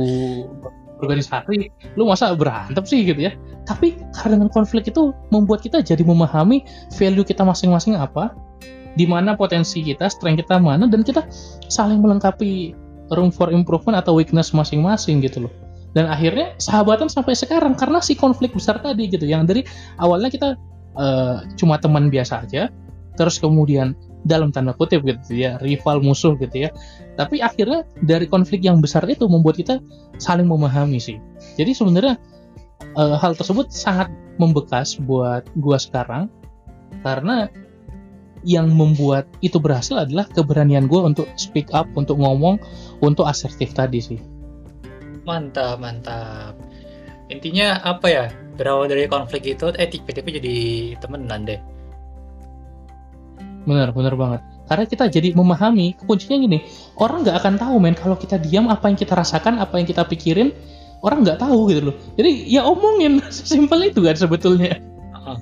organisasi 0.97 1.69
lu 2.01 2.09
masa 2.09 2.33
berantem 2.33 2.81
sih 2.89 3.05
gitu 3.05 3.29
ya. 3.29 3.37
Tapi 3.69 4.01
karena 4.17 4.41
dengan 4.41 4.51
konflik 4.51 4.89
itu 4.89 5.13
membuat 5.29 5.61
kita 5.61 5.85
jadi 5.85 6.01
memahami 6.01 6.65
value 6.97 7.25
kita 7.25 7.45
masing-masing 7.45 8.01
apa 8.01 8.33
di 8.97 9.05
mana 9.05 9.37
potensi 9.37 9.85
kita 9.85 10.09
strength 10.09 10.41
kita 10.41 10.57
mana 10.57 10.89
dan 10.89 11.05
kita 11.05 11.29
saling 11.69 12.01
melengkapi 12.01 12.73
room 13.13 13.29
for 13.29 13.53
improvement 13.53 14.01
atau 14.01 14.17
weakness 14.17 14.57
masing-masing 14.57 15.21
gitu 15.21 15.47
loh. 15.47 15.53
Dan 15.93 16.09
akhirnya 16.09 16.57
sahabatan 16.61 17.09
sampai 17.09 17.33
sekarang 17.33 17.77
karena 17.77 18.01
si 18.05 18.17
konflik 18.17 18.53
besar 18.53 18.81
tadi 18.81 19.09
gitu. 19.09 19.25
Yang 19.25 19.43
dari 19.49 19.63
awalnya 20.01 20.29
kita 20.29 20.57
eh, 20.97 21.37
cuma 21.57 21.76
teman 21.79 22.09
biasa 22.09 22.45
aja. 22.49 22.73
Terus 23.17 23.41
kemudian 23.41 23.97
dalam 24.26 24.50
tanda 24.50 24.75
kutip 24.75 25.07
gitu 25.07 25.38
ya 25.38 25.57
rival 25.62 26.03
musuh 26.03 26.35
gitu 26.37 26.69
ya. 26.69 26.71
Tapi 27.17 27.41
akhirnya 27.41 27.87
dari 28.03 28.26
konflik 28.26 28.67
yang 28.67 28.83
besar 28.83 29.07
itu 29.07 29.25
membuat 29.31 29.57
kita 29.57 29.81
saling 30.21 30.50
memahami 30.50 30.99
sih. 30.99 31.17
Jadi 31.57 31.73
sebenarnya 31.73 32.21
eh, 32.83 33.17
hal 33.17 33.38
tersebut 33.38 33.73
sangat 33.73 34.12
membekas 34.37 34.99
buat 35.00 35.47
gua 35.57 35.81
sekarang. 35.81 36.29
Karena 37.00 37.47
yang 38.47 38.71
membuat 38.71 39.26
itu 39.43 39.59
berhasil 39.59 39.97
adalah 40.07 40.29
keberanian 40.31 40.87
gua 40.87 41.09
untuk 41.09 41.26
speak 41.41 41.73
up 41.73 41.88
untuk 41.99 42.21
ngomong 42.21 42.61
untuk 43.00 43.25
asertif 43.25 43.73
tadi 43.73 43.99
sih. 44.03 44.21
Mantap 45.26 45.83
mantap. 45.83 46.55
Intinya 47.26 47.83
apa 47.83 48.07
ya 48.07 48.25
berawal 48.57 48.89
dari 48.89 49.07
konflik 49.07 49.45
itu 49.47 49.71
eh 49.77 49.87
tipe-tipe 49.87 50.27
jadi 50.27 50.57
temenan 50.99 51.45
deh. 51.47 51.61
Bener 53.69 53.93
bener 53.93 54.15
banget. 54.17 54.41
Karena 54.67 54.85
kita 54.89 55.05
jadi 55.07 55.31
memahami 55.31 55.95
kuncinya 56.09 56.43
gini 56.43 56.59
orang 56.99 57.23
nggak 57.23 57.37
akan 57.39 57.55
tahu 57.55 57.75
men 57.79 57.95
kalau 57.95 58.19
kita 58.19 58.41
diam 58.43 58.67
apa 58.67 58.91
yang 58.91 58.99
kita 58.99 59.15
rasakan 59.15 59.63
apa 59.63 59.79
yang 59.79 59.87
kita 59.87 60.03
pikirin 60.03 60.51
orang 61.07 61.23
nggak 61.23 61.39
tahu 61.39 61.71
gitu 61.71 61.93
loh. 61.93 61.97
Jadi 62.19 62.51
ya 62.51 62.67
omongin 62.67 63.23
sesimpel 63.35 63.93
itu 63.93 64.03
kan 64.03 64.17
sebetulnya. 64.19 64.81
Heeh. 64.81 65.39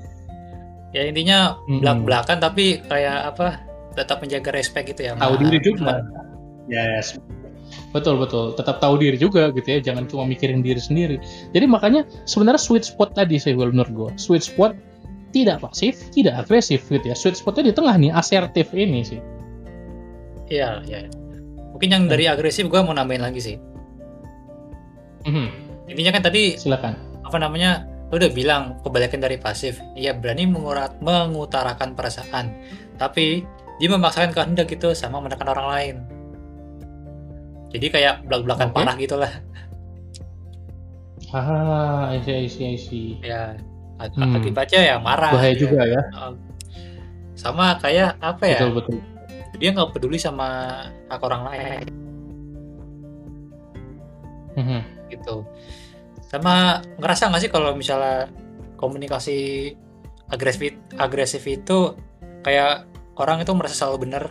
ya 0.95 1.03
intinya 1.11 1.59
Mm-mm. 1.67 1.83
belak 1.83 1.99
belakan 2.07 2.39
tapi 2.39 2.79
kayak 2.87 3.35
apa 3.35 3.59
tetap 3.95 4.23
menjaga 4.23 4.51
respect 4.55 4.95
gitu 4.95 5.11
ya 5.11 5.19
tahu 5.19 5.35
diri 5.43 5.59
juga 5.63 6.03
teman. 6.03 6.03
yes 6.71 7.19
betul 7.95 8.19
betul. 8.19 8.55
Tetap 8.59 8.83
tahu 8.83 8.99
diri 8.99 9.17
juga 9.17 9.55
gitu 9.55 9.67
ya. 9.67 9.79
Jangan 9.81 10.11
cuma 10.11 10.27
mikirin 10.27 10.61
diri 10.61 10.83
sendiri. 10.83 11.17
Jadi 11.55 11.67
makanya 11.71 12.03
sebenarnya 12.27 12.61
sweet 12.61 12.85
spot 12.85 13.15
tadi 13.15 13.39
saya 13.39 13.55
menurut 13.55 13.93
gue 13.93 14.11
sweet 14.19 14.43
spot 14.43 14.75
tidak 15.35 15.63
pasif 15.63 15.99
tidak 16.11 16.47
agresif 16.47 16.87
gitu 16.91 17.07
ya. 17.07 17.17
Sweet 17.17 17.39
spotnya 17.39 17.71
di 17.71 17.75
tengah 17.75 17.95
nih 17.99 18.11
asertif 18.15 18.71
ini 18.75 19.01
sih. 19.07 19.21
Iya 20.51 20.83
iya. 20.87 21.09
Mungkin 21.75 21.89
yang 21.91 22.05
dari 22.07 22.31
agresif 22.31 22.67
gue 22.71 22.81
mau 22.83 22.95
nambahin 22.95 23.23
lagi 23.23 23.41
sih. 23.43 23.57
Mhm, 25.25 25.47
intinya 25.91 26.13
kan 26.15 26.23
tadi 26.29 26.55
silakan. 26.61 26.95
apa 27.25 27.41
namanya 27.41 27.89
lu 28.13 28.21
udah 28.21 28.31
bilang 28.37 28.63
kebalikan 28.85 29.19
dari 29.19 29.41
pasif. 29.41 29.81
Iya 29.97 30.13
berani 30.15 30.45
mengurat, 30.45 31.01
mengutarakan 31.01 31.97
perasaan. 31.97 32.53
Tapi 33.01 33.43
dia 33.81 33.89
memaksakan 33.91 34.31
kehendak 34.31 34.71
gitu 34.71 34.95
sama 34.95 35.19
menekan 35.19 35.51
orang 35.51 35.67
lain 35.73 35.97
jadi 37.75 37.87
kayak 37.91 38.15
belak-belakan 38.25 38.71
Oke. 38.71 38.77
parah 38.77 38.95
gitu 38.97 39.17
lah 39.19 39.33
ah 41.35 42.15
I 42.15 42.23
see, 42.23 42.35
I 42.37 42.47
see, 42.47 42.65
I 42.65 42.79
see. 42.79 43.07
ya 43.21 43.59
ak- 43.99 44.15
Hmm. 44.15 44.39
akibatnya 44.39 44.81
ya 44.85 44.97
marah 44.99 45.35
bahaya 45.35 45.51
ya. 45.51 45.59
juga 45.59 45.83
ya 45.83 46.03
sama 47.35 47.75
kayak 47.79 48.15
apa 48.19 48.45
ya 48.47 48.59
betul 48.63 48.73
betul 48.79 48.97
dia 49.55 49.71
nggak 49.71 49.91
peduli 49.91 50.19
sama 50.19 50.47
hak 51.07 51.21
orang 51.21 51.43
lain 51.51 51.87
Mhm. 54.55 54.81
gitu 55.11 55.43
sama 56.31 56.79
ngerasa 56.99 57.27
nggak 57.27 57.43
sih 57.43 57.51
kalau 57.51 57.75
misalnya 57.75 58.31
komunikasi 58.79 59.71
agresif 60.31 60.63
agresif 60.95 61.43
itu 61.45 61.99
kayak 62.43 62.87
orang 63.15 63.43
itu 63.43 63.51
merasa 63.51 63.75
selalu 63.77 64.07
benar 64.07 64.31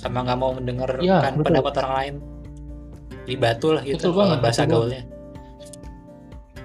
sama 0.00 0.24
nggak 0.24 0.38
mau 0.40 0.56
mendengarkan 0.56 1.04
Iya, 1.04 1.20
betul. 1.36 1.44
pendapat 1.44 1.72
orang 1.84 1.94
lain 2.00 2.14
jadi 3.28 3.36
batu 3.36 3.68
lah 3.76 3.82
gitu 3.84 3.96
Betul 4.00 4.12
banget, 4.16 4.38
bahasa 4.40 4.62
betul 4.64 4.72
gaulnya 4.72 5.02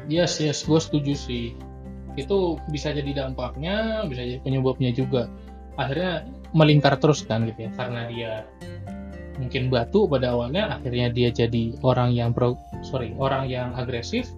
Yes, 0.05 0.37
yes, 0.37 0.61
gue 0.69 0.77
setuju 0.77 1.17
sih. 1.17 1.57
Itu 2.13 2.61
bisa 2.69 2.93
jadi 2.93 3.09
dampaknya, 3.25 4.05
bisa 4.05 4.21
jadi 4.21 4.37
penyebabnya 4.45 4.93
juga. 4.93 5.25
Akhirnya 5.81 6.29
melingkar 6.53 7.01
terus 7.01 7.25
kan 7.25 7.49
gitu 7.49 7.67
ya, 7.67 7.71
karena 7.73 8.01
dia 8.07 8.31
mungkin 9.41 9.67
batu 9.67 10.07
pada 10.07 10.31
awalnya, 10.31 10.79
akhirnya 10.79 11.11
dia 11.11 11.33
jadi 11.33 11.75
orang 11.83 12.15
yang 12.15 12.31
pro, 12.31 12.55
sorry, 12.85 13.11
orang 13.19 13.51
yang 13.51 13.75
agresif, 13.75 14.29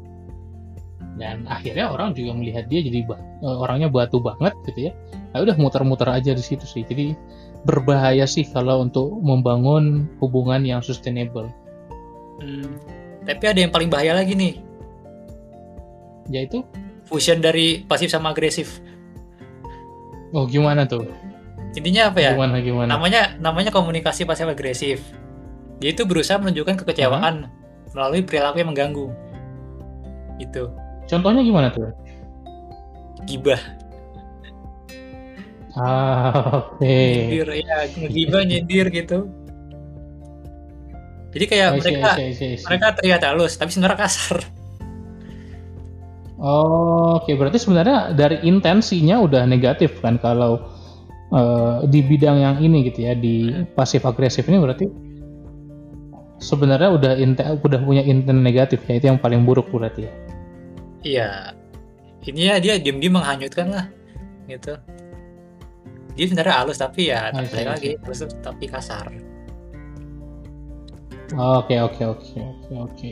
dan 1.18 1.44
akhirnya 1.50 1.90
orang 1.90 2.14
juga 2.14 2.38
melihat 2.38 2.70
dia 2.70 2.80
jadi 2.82 3.04
ba- 3.04 3.20
eh, 3.42 3.58
orangnya 3.58 3.90
batu 3.90 4.22
banget 4.22 4.54
gitu 4.70 4.90
ya. 4.90 4.92
Nah, 5.34 5.44
udah 5.44 5.58
muter-muter 5.58 6.08
aja 6.08 6.32
di 6.32 6.42
situ 6.42 6.64
sih. 6.64 6.86
Jadi 6.86 7.18
berbahaya 7.66 8.24
sih 8.24 8.46
kalau 8.48 8.86
untuk 8.86 9.12
membangun 9.20 10.08
hubungan 10.22 10.62
yang 10.64 10.80
sustainable. 10.80 11.50
Hmm, 12.38 12.78
tapi 13.26 13.44
ada 13.50 13.60
yang 13.60 13.74
paling 13.74 13.90
bahaya 13.90 14.14
lagi 14.14 14.38
nih 14.38 14.62
Yaitu, 16.30 16.62
fusion 17.08 17.40
dari 17.40 17.82
pasif 17.82 18.12
sama 18.12 18.32
agresif 18.32 18.78
oh 20.32 20.44
gimana 20.46 20.84
tuh? 20.86 21.08
intinya 21.74 22.10
apa 22.10 22.20
ya 22.22 22.32
Gimana 22.34 22.58
gimana? 22.62 22.90
namanya 22.90 23.22
namanya 23.38 23.70
komunikasi 23.74 24.26
pasif 24.26 24.46
agresif 24.46 25.00
dia 25.78 25.94
itu 25.94 26.06
berusaha 26.06 26.38
menunjukkan 26.42 26.78
kekecewaan 26.84 27.50
melalui 27.94 28.22
perilaku 28.22 28.60
yang 28.62 28.70
mengganggu 28.74 29.08
itu 30.38 30.68
Contohnya 31.08 31.42
gimana 31.42 31.72
tuh? 31.72 31.90
gibah 33.28 33.60
Ah, 35.78 36.32
oke. 36.58 36.90
nyindir 36.90 37.50
ya 37.54 37.86
ngegibah 37.86 38.42
nyindir 38.48 38.88
gitu 38.90 39.30
jadi 41.36 41.46
kayak 41.46 41.68
I 41.70 41.78
see, 41.78 41.94
mereka 41.94 42.10
I 42.10 42.16
see, 42.18 42.26
I 42.26 42.34
see, 42.34 42.48
I 42.50 42.58
see. 42.58 42.66
mereka 42.66 42.88
terlihat 42.98 43.22
halus 43.28 43.54
tapi 43.60 43.70
sebenarnya 43.76 44.00
kasar 44.00 44.40
Oh, 46.38 47.18
Oke, 47.18 47.34
berarti 47.34 47.58
sebenarnya 47.58 48.14
dari 48.14 48.38
intensinya 48.46 49.18
udah 49.18 49.50
negatif 49.50 49.98
kan 50.06 50.22
kalau 50.22 50.62
eh, 51.34 51.78
di 51.90 52.06
bidang 52.06 52.38
yang 52.38 52.56
ini 52.62 52.86
gitu 52.94 53.10
ya 53.10 53.18
di 53.18 53.50
pasif 53.74 54.06
agresif 54.06 54.46
ini 54.46 54.62
berarti 54.62 54.86
sebenarnya 56.38 56.90
udah 56.94 57.14
inten, 57.18 57.58
udah 57.58 57.80
punya 57.82 58.06
intent 58.06 58.38
negatif 58.46 58.86
ya 58.86 59.02
itu 59.02 59.10
yang 59.10 59.18
paling 59.18 59.50
buruk 59.50 59.66
berarti 59.74 60.06
ya. 60.06 60.14
Iya 61.04 61.54
ini 62.28 62.50
ya 62.50 62.56
dia 62.62 62.80
diem-diem 62.82 63.14
menghanyutkan 63.14 63.68
lah 63.70 63.86
gitu 64.50 64.78
dia 66.18 66.26
sebenarnya 66.26 66.56
halus 66.66 66.78
tapi 66.82 67.14
ya 67.14 67.30
I 67.34 67.66
lagi 67.66 68.00
terus 68.02 68.26
tapi 68.42 68.66
kasar 68.66 69.12
Oke 71.36 71.76
oke 71.76 72.04
oke 72.08 72.40
oke 72.40 72.74
oke. 72.88 73.10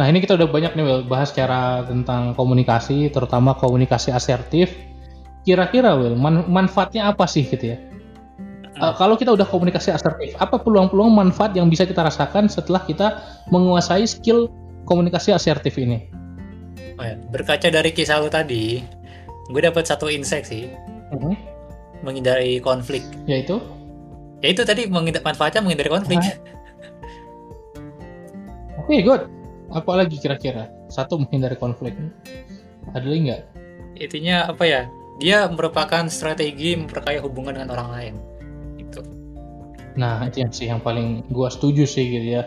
Nah 0.00 0.08
ini 0.08 0.24
kita 0.24 0.40
udah 0.40 0.48
banyak 0.48 0.72
nih 0.72 0.84
Will, 0.88 1.04
bahas 1.04 1.32
cara 1.36 1.84
tentang 1.84 2.32
komunikasi, 2.32 3.12
terutama 3.12 3.52
komunikasi 3.52 4.08
asertif. 4.08 4.72
Kira-kira 5.44 5.92
Will, 6.00 6.16
man- 6.16 6.48
manfaatnya 6.48 7.12
apa 7.12 7.28
sih 7.28 7.44
gitu 7.44 7.76
ya? 7.76 7.78
Uh, 8.76 8.92
kalau 8.96 9.16
kita 9.16 9.32
udah 9.32 9.44
komunikasi 9.48 9.92
asertif, 9.92 10.36
apa 10.36 10.60
peluang-peluang 10.60 11.12
manfaat 11.12 11.56
yang 11.56 11.68
bisa 11.68 11.88
kita 11.88 12.04
rasakan 12.04 12.48
setelah 12.48 12.84
kita 12.84 13.20
menguasai 13.52 14.04
skill 14.04 14.48
komunikasi 14.84 15.32
asertif 15.32 15.76
ini? 15.80 16.08
Oh 16.96 17.04
ya, 17.04 17.14
berkaca 17.28 17.68
dari 17.68 17.92
kisah 17.92 18.20
lu 18.20 18.32
tadi 18.32 18.80
gue 19.46 19.60
dapat 19.62 19.86
satu 19.86 20.10
insight 20.10 20.48
sih 20.48 20.66
Mhm. 21.14 21.32
menghindari 22.02 22.58
konflik 22.58 23.06
Yaitu, 23.30 23.62
ya 24.42 24.50
itu 24.50 24.62
tadi 24.66 24.90
menghindar, 24.90 25.22
manfaatnya 25.22 25.62
menghindari 25.62 25.86
konflik 25.92 26.18
oke 28.80 28.94
good. 29.02 29.22
Apa 29.66 29.98
lagi 29.98 30.14
kira-kira? 30.22 30.70
Satu 30.86 31.18
menghindari 31.18 31.58
konflik. 31.58 31.94
Ada 32.94 33.02
lagi 33.06 33.20
nggak? 33.30 33.42
intinya 33.96 34.52
apa 34.52 34.64
ya 34.68 34.82
dia 35.16 35.48
merupakan 35.48 36.04
strategi 36.12 36.76
memperkaya 36.76 37.24
hubungan 37.24 37.56
dengan 37.56 37.72
orang 37.72 37.88
lain 37.96 38.14
gitu 38.76 39.00
Nah, 39.96 40.20
itu 40.28 40.44
yang 40.44 40.52
sih 40.52 40.68
yang 40.68 40.84
paling 40.84 41.24
gua 41.32 41.48
setuju 41.48 41.88
sih 41.88 42.04
gitu 42.04 42.36
ya. 42.36 42.44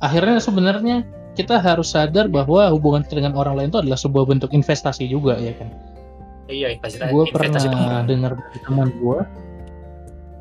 Akhirnya 0.00 0.40
sebenarnya 0.40 1.04
kita 1.38 1.62
harus 1.62 1.94
sadar 1.94 2.26
bahwa 2.26 2.66
hubungan 2.74 3.06
kita 3.06 3.22
dengan 3.22 3.38
orang 3.38 3.54
lain 3.54 3.68
itu 3.70 3.78
adalah 3.78 3.94
sebuah 3.94 4.26
bentuk 4.26 4.50
investasi 4.50 5.06
juga 5.06 5.38
ya 5.38 5.54
kan. 5.54 5.70
iya 6.50 6.74
investasi 6.74 7.14
Gue 7.14 7.30
pernah 7.30 8.02
dengar 8.02 8.34
dari 8.34 8.58
teman 8.66 8.90
gue. 8.98 9.18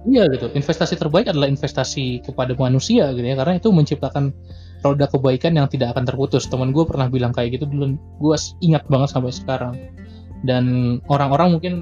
Iya 0.07 0.23
gitu, 0.31 0.47
investasi 0.55 0.95
terbaik 0.95 1.27
adalah 1.27 1.51
investasi 1.51 2.23
kepada 2.23 2.55
manusia 2.55 3.11
gitu 3.11 3.27
ya, 3.27 3.35
karena 3.35 3.59
itu 3.59 3.69
menciptakan 3.75 4.31
roda 4.79 5.03
kebaikan 5.11 5.59
yang 5.59 5.67
tidak 5.67 5.93
akan 5.93 6.07
terputus. 6.07 6.47
Teman 6.47 6.71
gue 6.71 6.87
pernah 6.87 7.11
bilang 7.11 7.35
kayak 7.35 7.59
gitu 7.59 7.67
dulu, 7.67 7.99
gue 7.99 8.35
ingat 8.63 8.87
banget 8.87 9.11
sampai 9.11 9.35
sekarang. 9.35 9.75
Dan 10.47 10.97
orang-orang 11.11 11.59
mungkin 11.59 11.73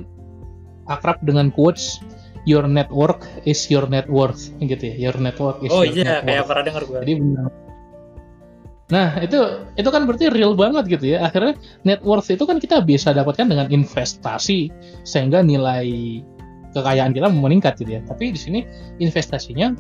akrab 0.90 1.22
dengan 1.22 1.54
quotes 1.54 2.02
Your 2.46 2.70
network 2.70 3.26
is 3.50 3.66
your 3.74 3.90
net 3.90 4.06
worth 4.06 4.54
gitu 4.62 4.94
ya. 4.94 5.10
Your 5.10 5.18
network 5.18 5.66
is 5.66 5.74
oh 5.74 5.82
your 5.82 5.98
iya 5.98 6.22
net 6.22 6.30
kayak 6.30 6.46
pernah 6.46 6.64
dengar 6.66 6.84
gue 6.86 7.00
Jadi 7.02 7.14
benar. 7.18 7.50
Nah, 8.86 9.18
itu 9.18 9.66
itu 9.82 9.90
kan 9.90 10.06
berarti 10.06 10.30
real 10.30 10.54
banget 10.54 10.86
gitu 10.86 11.18
ya. 11.18 11.26
Akhirnya 11.26 11.58
net 11.82 12.06
worth 12.06 12.30
itu 12.30 12.46
kan 12.46 12.62
kita 12.62 12.86
bisa 12.86 13.18
dapatkan 13.18 13.50
dengan 13.50 13.68
investasi 13.74 14.70
sehingga 15.02 15.42
nilai 15.42 16.22
kekayaan 16.78 17.16
kita 17.18 17.26
meningkat 17.34 17.82
gitu 17.82 17.98
ya. 17.98 18.02
Tapi 18.06 18.38
di 18.38 18.40
sini 18.40 18.60
investasinya 19.02 19.74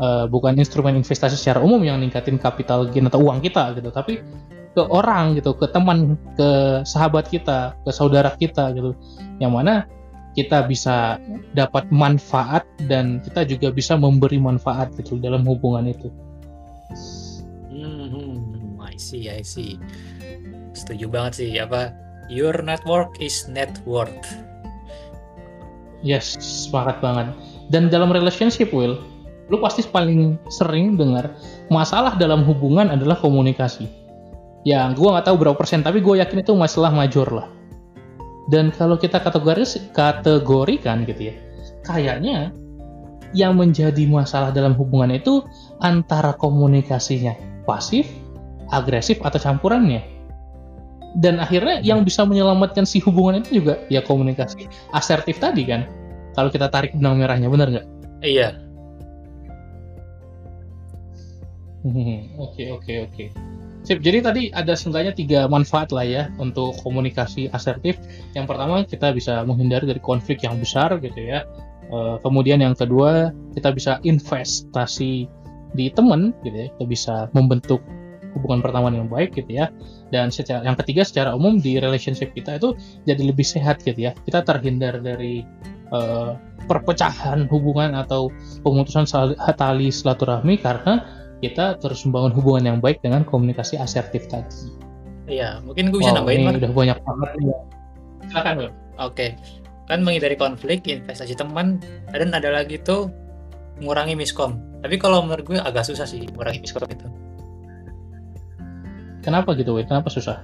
eh, 0.00 0.24
bukan 0.32 0.56
instrumen 0.56 0.96
investasi 0.96 1.36
secara 1.36 1.60
umum 1.60 1.84
yang 1.84 2.00
ningkatin 2.00 2.40
capital 2.40 2.88
gain 2.88 3.04
atau 3.12 3.20
uang 3.20 3.44
kita 3.44 3.76
gitu, 3.76 3.92
tapi 3.92 4.24
ke 4.72 4.82
orang 4.88 5.36
gitu, 5.36 5.56
ke 5.56 5.68
teman, 5.72 6.16
ke 6.36 6.80
sahabat 6.84 7.28
kita, 7.28 7.76
ke 7.84 7.90
saudara 7.92 8.32
kita 8.40 8.72
gitu. 8.72 8.96
Yang 9.36 9.52
mana 9.52 9.74
kita 10.36 10.68
bisa 10.68 11.16
dapat 11.56 11.88
manfaat 11.88 12.64
dan 12.84 13.24
kita 13.24 13.48
juga 13.48 13.72
bisa 13.72 13.96
memberi 13.96 14.36
manfaat 14.36 14.92
gitu 14.96 15.16
dalam 15.20 15.44
hubungan 15.48 15.88
itu. 15.88 16.08
I 18.96 18.98
see, 18.98 19.28
I 19.28 19.44
see. 19.44 19.76
Setuju 20.72 21.12
banget 21.12 21.32
sih 21.44 21.50
apa 21.60 21.92
your 22.32 22.64
network 22.64 23.12
is 23.20 23.44
net 23.44 23.76
worth. 23.84 24.24
Yes, 26.00 26.40
sepakat 26.40 27.04
banget. 27.04 27.36
Dan 27.68 27.92
dalam 27.92 28.08
relationship, 28.08 28.72
Will, 28.72 28.96
lu 29.52 29.60
pasti 29.60 29.84
paling 29.84 30.40
sering 30.48 30.96
dengar 30.96 31.36
masalah 31.68 32.16
dalam 32.16 32.40
hubungan 32.48 32.88
adalah 32.88 33.20
komunikasi. 33.20 33.84
Ya, 34.64 34.88
gua 34.96 35.20
nggak 35.20 35.28
tahu 35.28 35.36
berapa 35.44 35.60
persen, 35.60 35.84
tapi 35.84 36.00
gue 36.00 36.16
yakin 36.16 36.40
itu 36.40 36.56
masalah 36.56 36.88
major 36.88 37.28
lah. 37.28 37.52
Dan 38.48 38.72
kalau 38.72 38.96
kita 38.96 39.20
kategoris, 39.20 39.76
kategorikan 39.92 41.04
gitu 41.04 41.30
ya, 41.30 41.34
kayaknya 41.84 42.48
yang 43.36 43.60
menjadi 43.60 44.08
masalah 44.08 44.56
dalam 44.56 44.72
hubungan 44.72 45.12
itu 45.12 45.44
antara 45.84 46.32
komunikasinya 46.32 47.36
pasif 47.68 48.08
agresif 48.70 49.22
atau 49.22 49.38
campurannya. 49.38 50.02
Dan 51.16 51.40
akhirnya 51.40 51.80
yang 51.80 52.04
bisa 52.04 52.28
menyelamatkan 52.28 52.84
si 52.84 53.00
hubungan 53.00 53.40
itu 53.40 53.64
juga 53.64 53.80
ya 53.88 54.04
komunikasi 54.04 54.68
asertif 54.92 55.40
tadi 55.40 55.64
kan. 55.64 55.88
Kalau 56.36 56.52
kita 56.52 56.68
tarik 56.68 56.92
benang 56.92 57.16
merahnya 57.16 57.48
benar 57.48 57.72
nggak? 57.72 57.86
Iya. 58.20 58.48
Hmm, 61.86 62.36
oke 62.36 62.64
oke 62.76 62.92
oke. 63.08 63.24
Sip 63.86 64.02
jadi 64.02 64.18
tadi 64.18 64.50
ada 64.50 64.74
sebenarnya 64.74 65.14
tiga 65.14 65.40
manfaat 65.46 65.94
lah 65.94 66.02
ya 66.02 66.28
untuk 66.42 66.74
komunikasi 66.82 67.48
asertif. 67.54 67.94
Yang 68.34 68.46
pertama 68.50 68.82
kita 68.82 69.14
bisa 69.14 69.46
menghindari 69.46 69.86
dari 69.86 70.02
konflik 70.02 70.42
yang 70.42 70.58
besar 70.58 70.98
gitu 70.98 71.16
ya. 71.22 71.46
Eh, 71.86 72.16
kemudian 72.20 72.58
yang 72.58 72.74
kedua 72.74 73.30
kita 73.54 73.70
bisa 73.70 74.02
investasi 74.02 75.30
di 75.72 75.86
teman 75.94 76.34
gitu 76.42 76.66
ya. 76.66 76.68
Kita 76.74 76.84
bisa 76.84 77.14
membentuk 77.30 77.78
hubungan 78.36 78.60
pertemanan 78.60 79.04
yang 79.04 79.10
baik 79.10 79.32
gitu 79.32 79.48
ya 79.48 79.72
dan 80.12 80.28
secara 80.28 80.60
yang 80.62 80.76
ketiga 80.76 81.02
secara 81.02 81.32
umum 81.32 81.56
di 81.56 81.80
relationship 81.80 82.36
kita 82.36 82.60
itu 82.60 82.76
jadi 83.08 83.22
lebih 83.24 83.46
sehat 83.48 83.80
gitu 83.82 83.96
ya 83.96 84.12
kita 84.28 84.44
terhindar 84.44 85.00
dari 85.00 85.42
eh, 85.90 86.32
perpecahan 86.68 87.48
hubungan 87.48 87.96
atau 87.96 88.28
pemutusan 88.60 89.08
tali 89.56 89.88
silaturahmi 89.88 90.60
karena 90.60 91.02
kita 91.40 91.76
terus 91.78 92.02
membangun 92.08 92.32
hubungan 92.36 92.64
yang 92.74 92.78
baik 92.82 93.00
dengan 93.04 93.22
komunikasi 93.22 93.76
asertif 93.76 94.26
tadi. 94.26 94.72
iya 95.28 95.60
mungkin 95.62 95.92
gue 95.92 96.00
bisa 96.00 96.14
Wow, 96.16 96.22
nambahin 96.22 96.40
ini 96.42 96.58
udah 96.62 96.72
banyak 96.72 96.98
banget 97.02 97.30
nih. 97.38 97.46
Silakan, 98.26 98.52
Bro. 98.58 98.70
Oke, 98.96 99.26
kan 99.86 100.00
menghindari 100.00 100.36
konflik, 100.40 100.88
investasi 100.88 101.36
teman, 101.36 101.78
dan 102.10 102.32
ada 102.32 102.48
lagi 102.48 102.80
tuh 102.80 103.12
mengurangi 103.78 104.16
miskom. 104.16 104.56
Tapi 104.80 104.96
kalau 104.96 105.20
menurut 105.20 105.44
gue 105.44 105.58
agak 105.60 105.84
susah 105.84 106.08
sih 106.08 106.24
mengurangi 106.32 106.64
miskom 106.64 106.88
itu. 106.88 107.06
Kenapa 109.26 109.58
gitu, 109.58 109.74
Wei? 109.74 109.82
Kenapa 109.82 110.06
susah? 110.06 110.38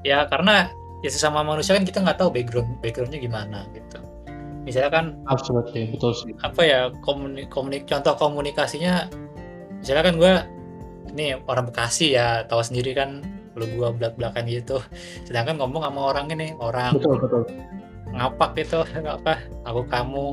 Ya 0.00 0.24
karena 0.24 0.72
ya 1.04 1.10
sesama 1.12 1.44
manusia 1.44 1.76
kan 1.76 1.84
kita 1.84 2.00
nggak 2.00 2.16
tahu 2.16 2.32
background 2.32 2.80
backgroundnya 2.80 3.20
gimana 3.20 3.68
gitu. 3.70 4.00
Misalnya 4.64 4.90
kan 4.90 5.06
Absolutely, 5.28 5.92
betul 5.92 6.10
sih. 6.10 6.32
apa 6.40 6.62
ya 6.64 6.80
komuni, 6.98 7.44
komunik 7.46 7.84
contoh 7.84 8.16
komunikasinya, 8.16 9.06
misalnya 9.78 10.02
kan 10.02 10.14
gue 10.16 10.32
ini 11.12 11.26
orang 11.44 11.68
Bekasi 11.68 12.16
ya 12.16 12.42
tahu 12.44 12.64
sendiri 12.64 12.90
kan 12.90 13.20
kalau 13.52 13.66
gue 13.68 13.88
belak 13.94 14.16
belakan 14.16 14.48
gitu. 14.48 14.80
Sedangkan 15.22 15.60
ngomong 15.60 15.84
sama 15.84 16.00
orang 16.08 16.26
ini 16.32 16.56
orang 16.56 16.96
Betul, 16.96 17.20
betul. 17.20 17.42
ngapak 18.10 18.50
gitu 18.56 18.80
apa 19.20 19.36
aku 19.62 19.84
kamu 19.86 20.28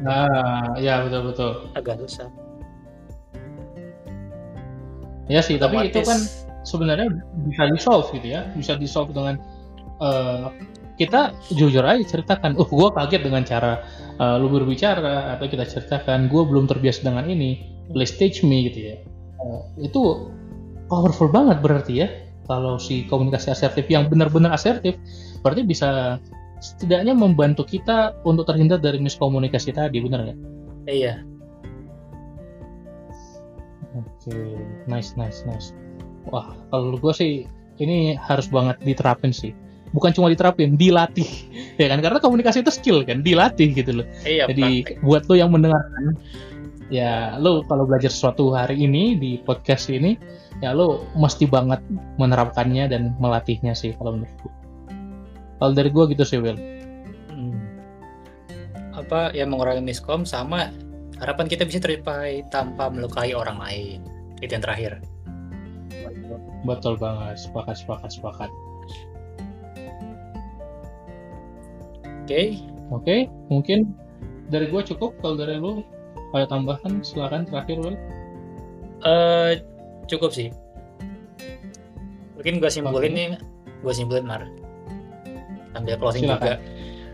Nah, 0.00 0.80
ya 0.80 1.04
betul 1.04 1.28
betul. 1.28 1.50
agak 1.76 2.00
susah. 2.00 2.28
Ya 5.28 5.40
sih, 5.40 5.56
tapi 5.56 5.86
itu 5.86 6.00
Otomatis- 6.00 6.08
kan 6.08 6.20
sebenarnya 6.70 7.10
bisa 7.50 7.66
di 7.66 7.78
solve 7.82 8.06
gitu 8.14 8.30
ya, 8.30 8.46
bisa 8.54 8.78
di 8.78 8.86
solve 8.86 9.10
dengan 9.10 9.34
eh, 9.98 10.46
kita 11.00 11.34
jujur 11.50 11.82
aja 11.82 12.04
ceritakan, 12.06 12.54
uh 12.54 12.68
gue 12.68 12.88
kaget 12.94 13.22
dengan 13.26 13.42
cara 13.42 13.82
eh, 14.16 14.36
lu 14.38 14.46
berbicara 14.46 15.34
atau 15.34 15.50
kita 15.50 15.66
ceritakan 15.66 16.30
gue 16.30 16.42
belum 16.46 16.70
terbiasa 16.70 17.02
dengan 17.02 17.26
ini, 17.26 17.58
please 17.90 18.14
teach 18.14 18.46
me 18.46 18.70
gitu 18.70 18.94
ya. 18.94 18.96
Eh, 19.42 19.90
itu 19.90 20.30
powerful 20.86 21.26
banget 21.26 21.58
berarti 21.58 22.06
ya 22.06 22.08
kalau 22.46 22.78
si 22.78 23.06
komunikasi 23.06 23.50
asertif 23.54 23.86
yang 23.86 24.10
benar-benar 24.10 24.54
asertif 24.54 24.98
berarti 25.42 25.62
bisa 25.62 26.18
setidaknya 26.60 27.14
membantu 27.16 27.64
kita 27.64 28.14
untuk 28.22 28.46
terhindar 28.46 28.78
dari 28.78 29.00
miskomunikasi 29.00 29.72
tadi, 29.72 29.96
benar 30.02 30.28
nggak? 30.28 30.38
Iya, 30.90 31.22
Oke, 33.90 34.54
nice, 34.86 35.18
nice, 35.18 35.42
nice. 35.42 35.74
Wah, 36.30 36.54
kalau 36.70 36.94
gue 36.94 37.12
sih 37.14 37.44
ini 37.82 38.14
harus 38.14 38.46
banget 38.46 38.78
diterapin 38.86 39.34
sih. 39.34 39.50
Bukan 39.90 40.14
cuma 40.14 40.30
diterapin, 40.30 40.78
dilatih, 40.78 41.26
ya 41.80 41.90
kan? 41.90 41.98
Karena 41.98 42.22
komunikasi 42.22 42.62
itu 42.62 42.70
skill 42.70 43.02
kan, 43.02 43.26
dilatih 43.26 43.74
gitu 43.74 44.02
loh. 44.02 44.06
iya 44.22 44.46
Jadi 44.46 44.86
praktek. 44.86 45.02
buat 45.02 45.26
lo 45.26 45.34
yang 45.34 45.50
mendengarkan, 45.50 46.14
ya 46.94 47.34
lo 47.42 47.66
kalau 47.66 47.90
belajar 47.90 48.14
sesuatu 48.14 48.54
hari 48.54 48.86
ini 48.86 49.18
di 49.18 49.42
podcast 49.42 49.90
ini, 49.90 50.14
ya 50.62 50.70
lo 50.70 51.02
mesti 51.18 51.50
banget 51.50 51.82
menerapkannya 52.22 52.86
dan 52.86 53.18
melatihnya 53.18 53.74
sih 53.74 53.90
kalau 53.98 54.14
menurut 54.22 54.34
gue. 54.46 54.52
Kalau 55.58 55.72
dari 55.74 55.90
gue 55.90 56.04
gitu 56.14 56.24
sih, 56.24 56.38
Will. 56.38 56.56
Hmm. 57.30 57.58
apa 58.90 59.32
ya 59.32 59.48
mengurangi 59.48 59.80
miskom 59.80 60.28
sama 60.28 60.68
harapan 61.22 61.46
kita 61.48 61.64
bisa 61.64 61.80
tercapai 61.80 62.44
tanpa 62.52 62.92
melukai 62.92 63.32
orang 63.34 63.58
lain. 63.58 63.98
Itu 64.40 64.54
yang 64.54 64.64
terakhir. 64.64 65.09
Betul 66.64 67.00
banget, 67.00 67.40
sepakat, 67.40 67.76
sepakat, 67.80 68.10
sepakat. 68.12 68.50
Oke, 72.24 72.60
Oke, 72.90 73.30
mungkin 73.46 73.94
dari 74.50 74.66
gue 74.66 74.82
cukup. 74.82 75.14
Kalau 75.22 75.38
dari 75.38 75.56
lu 75.62 75.86
ada 76.34 76.46
tambahan, 76.50 77.02
silakan 77.06 77.46
terakhir, 77.46 77.78
Will. 77.78 77.96
eh 79.06 79.62
cukup 80.10 80.34
sih. 80.34 80.50
Mungkin 82.34 82.58
gue 82.58 82.70
simpulin 82.70 83.14
Oke. 83.14 83.16
nih, 83.16 83.26
gue 83.86 83.94
simpulin 83.94 84.26
Mar. 84.26 84.42
Sambil 85.70 85.94
closing 86.02 86.26
Silakan. 86.26 86.42
juga. 86.42 86.56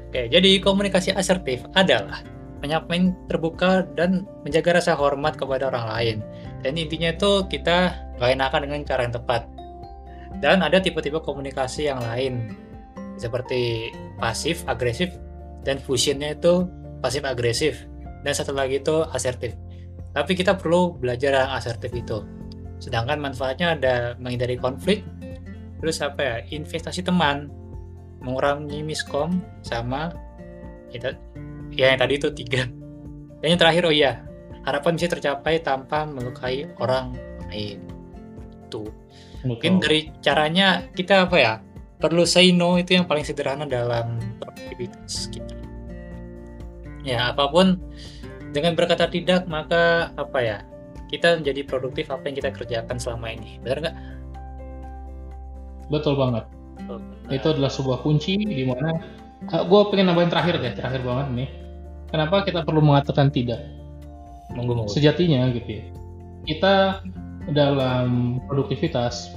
Oke, 0.08 0.20
jadi 0.32 0.50
komunikasi 0.64 1.12
asertif 1.12 1.60
adalah 1.76 2.24
menyampaikan 2.64 3.12
terbuka 3.28 3.84
dan 4.00 4.24
menjaga 4.48 4.80
rasa 4.80 4.96
hormat 4.96 5.36
kepada 5.36 5.68
orang 5.68 5.86
lain. 5.92 6.16
Dan 6.64 6.80
intinya 6.80 7.12
itu 7.12 7.44
kita 7.52 7.92
gak 8.16 8.32
enakan 8.36 8.60
dengan 8.68 8.80
cara 8.84 9.00
yang 9.04 9.14
tepat. 9.14 9.42
Dan 10.40 10.60
ada 10.60 10.76
tipe-tipe 10.80 11.16
komunikasi 11.24 11.88
yang 11.88 12.00
lain 12.02 12.52
seperti 13.16 13.92
pasif, 14.20 14.64
agresif, 14.68 15.16
dan 15.64 15.80
fusionnya 15.80 16.36
itu 16.36 16.68
pasif 17.00 17.24
agresif. 17.24 17.88
Dan 18.20 18.32
satu 18.36 18.52
lagi 18.52 18.82
itu 18.82 19.06
asertif. 19.12 19.56
Tapi 20.12 20.32
kita 20.32 20.56
perlu 20.56 20.96
belajar 20.96 21.44
yang 21.44 21.52
asertif 21.56 21.92
itu. 21.92 22.24
Sedangkan 22.80 23.20
manfaatnya 23.20 23.76
ada 23.76 23.94
menghindari 24.20 24.60
konflik, 24.60 25.04
terus 25.80 26.00
apa 26.04 26.20
ya, 26.20 26.36
investasi 26.52 27.04
teman, 27.04 27.48
mengurangi 28.20 28.84
miskom, 28.84 29.40
sama 29.64 30.12
kita 30.92 31.16
ya 31.72 31.92
yang 31.92 32.00
tadi 32.00 32.14
itu 32.16 32.28
tiga. 32.32 32.64
Dan 33.40 33.56
yang 33.56 33.60
terakhir 33.60 33.88
oh 33.88 33.94
iya, 33.94 34.24
harapan 34.64 34.96
bisa 34.96 35.08
tercapai 35.12 35.60
tanpa 35.60 36.04
melukai 36.04 36.68
orang 36.80 37.16
lain. 37.48 37.95
Tuh. 38.68 38.90
Mungkin 39.46 39.78
Betul. 39.78 39.82
dari 39.84 40.00
caranya 40.20 40.86
kita 40.92 41.28
apa 41.28 41.36
ya? 41.38 41.54
Perlu 41.96 42.28
say 42.28 42.52
no 42.52 42.76
itu 42.76 42.92
yang 42.92 43.08
paling 43.08 43.24
sederhana 43.24 43.64
dalam 43.64 44.20
produktivitas 44.42 45.32
kita. 45.32 45.54
Ya, 47.06 47.30
apa 47.30 47.48
pun 47.48 47.78
dengan 48.50 48.74
berkata 48.74 49.06
tidak 49.06 49.46
maka 49.46 50.10
apa 50.18 50.38
ya? 50.42 50.58
Kita 51.06 51.38
menjadi 51.38 51.62
produktif 51.62 52.10
apa 52.10 52.26
yang 52.26 52.36
kita 52.42 52.50
kerjakan 52.50 52.98
selama 52.98 53.32
ini. 53.32 53.62
Benar 53.62 53.78
nggak? 53.86 53.96
Betul 55.88 56.18
banget. 56.18 56.44
Tuh. 56.90 57.00
Itu 57.30 57.46
adalah 57.54 57.70
sebuah 57.70 58.02
kunci 58.02 58.36
di 58.36 58.66
mana 58.66 58.98
gue 59.46 59.80
pengen 59.94 60.10
nambahin 60.10 60.28
terakhir 60.28 60.58
deh, 60.58 60.74
terakhir 60.74 61.06
banget 61.06 61.26
nih. 61.32 61.48
Kenapa 62.10 62.42
kita 62.42 62.66
perlu 62.66 62.82
mengatakan 62.82 63.30
tidak? 63.30 63.62
monggo 64.54 64.72
monggo. 64.78 64.92
Sejatinya 64.92 65.50
gitu 65.50 65.68
ya. 65.68 65.84
Kita 66.46 66.74
dalam 67.50 68.38
produktivitas, 68.50 69.34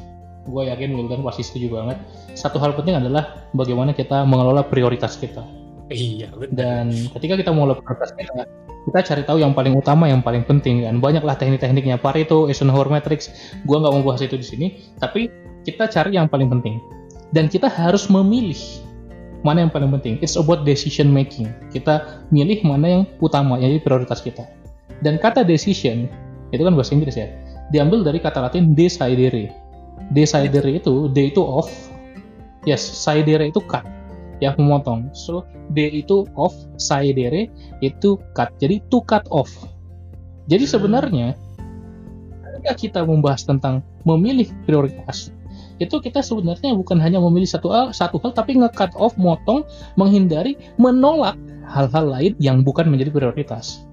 gue 0.50 0.64
yakin 0.66 0.98
Wildan 0.98 1.22
pasti 1.22 1.46
setuju 1.46 1.78
banget. 1.78 1.98
Satu 2.34 2.58
hal 2.58 2.74
penting 2.74 2.98
adalah 2.98 3.46
bagaimana 3.54 3.94
kita 3.94 4.26
mengelola 4.26 4.66
prioritas 4.66 5.20
kita. 5.20 5.46
Iya, 5.90 6.30
benar. 6.38 6.54
Dan 6.54 6.86
ketika 7.18 7.34
kita 7.38 7.50
mengelola 7.50 7.82
prioritas 7.82 8.14
kita, 8.14 8.46
kita 8.90 9.00
cari 9.06 9.24
tahu 9.26 9.38
yang 9.42 9.54
paling 9.58 9.74
utama, 9.74 10.06
yang 10.06 10.22
paling 10.22 10.46
penting 10.46 10.86
kan. 10.86 11.02
Banyaklah 11.02 11.36
teknik-tekniknya, 11.38 11.98
Pareto, 11.98 12.46
Eisenhower 12.46 12.90
Matrix. 12.90 13.30
Gua 13.66 13.82
nggak 13.82 13.94
mau 13.98 14.04
bahas 14.14 14.22
itu 14.22 14.38
di 14.38 14.46
sini, 14.46 14.68
tapi 15.02 15.30
kita 15.66 15.90
cari 15.90 16.18
yang 16.18 16.30
paling 16.30 16.50
penting. 16.50 16.78
Dan 17.30 17.46
kita 17.50 17.70
harus 17.70 18.10
memilih 18.10 18.58
mana 19.42 19.66
yang 19.66 19.72
paling 19.74 19.90
penting. 19.98 20.18
It's 20.22 20.38
about 20.38 20.66
decision 20.66 21.10
making. 21.14 21.50
Kita 21.74 22.26
milih 22.34 22.62
mana 22.66 22.86
yang 22.90 23.04
utama, 23.22 23.58
yaitu 23.58 23.82
prioritas 23.82 24.22
kita. 24.22 24.46
Dan 25.02 25.18
kata 25.18 25.46
decision 25.46 26.10
itu 26.50 26.62
kan 26.62 26.74
bahasa 26.74 26.94
Inggris 26.94 27.18
ya. 27.18 27.30
Diambil 27.70 28.02
dari 28.02 28.18
kata 28.18 28.42
Latin 28.42 28.74
decidere. 28.74 29.54
Decidere 30.10 30.82
itu 30.82 31.10
D 31.14 31.30
itu 31.30 31.42
off. 31.42 31.70
Yes, 32.66 32.82
saidere 32.82 33.50
itu 33.54 33.62
cut 33.64 33.86
yang 34.44 34.56
memotong. 34.58 35.12
So 35.14 35.46
D 35.72 36.02
itu 36.02 36.26
off, 36.34 36.56
saidere 36.82 37.48
itu 37.80 38.18
cut. 38.34 38.52
Jadi 38.58 38.82
to 38.90 39.06
cut 39.06 39.24
off. 39.30 39.52
Jadi 40.50 40.66
Hmm. 40.66 40.74
sebenarnya 40.76 41.28
ketika 42.42 42.74
kita 42.76 43.00
membahas 43.06 43.46
tentang 43.46 43.86
memilih 44.04 44.50
prioritas, 44.66 45.30
itu 45.80 45.96
kita 46.02 46.20
sebenarnya 46.20 46.76
bukan 46.76 47.00
hanya 47.00 47.24
memilih 47.24 47.48
satu 47.48 47.72
hal, 47.72 47.86
satu 47.96 48.20
hal 48.20 48.36
tapi 48.36 48.60
nge-cut 48.60 48.92
off, 49.00 49.16
motong, 49.16 49.64
menghindari, 49.96 50.60
menolak 50.76 51.40
hal-hal 51.70 52.10
lain 52.10 52.34
yang 52.42 52.66
bukan 52.66 52.90
menjadi 52.90 53.14
prioritas. 53.14 53.88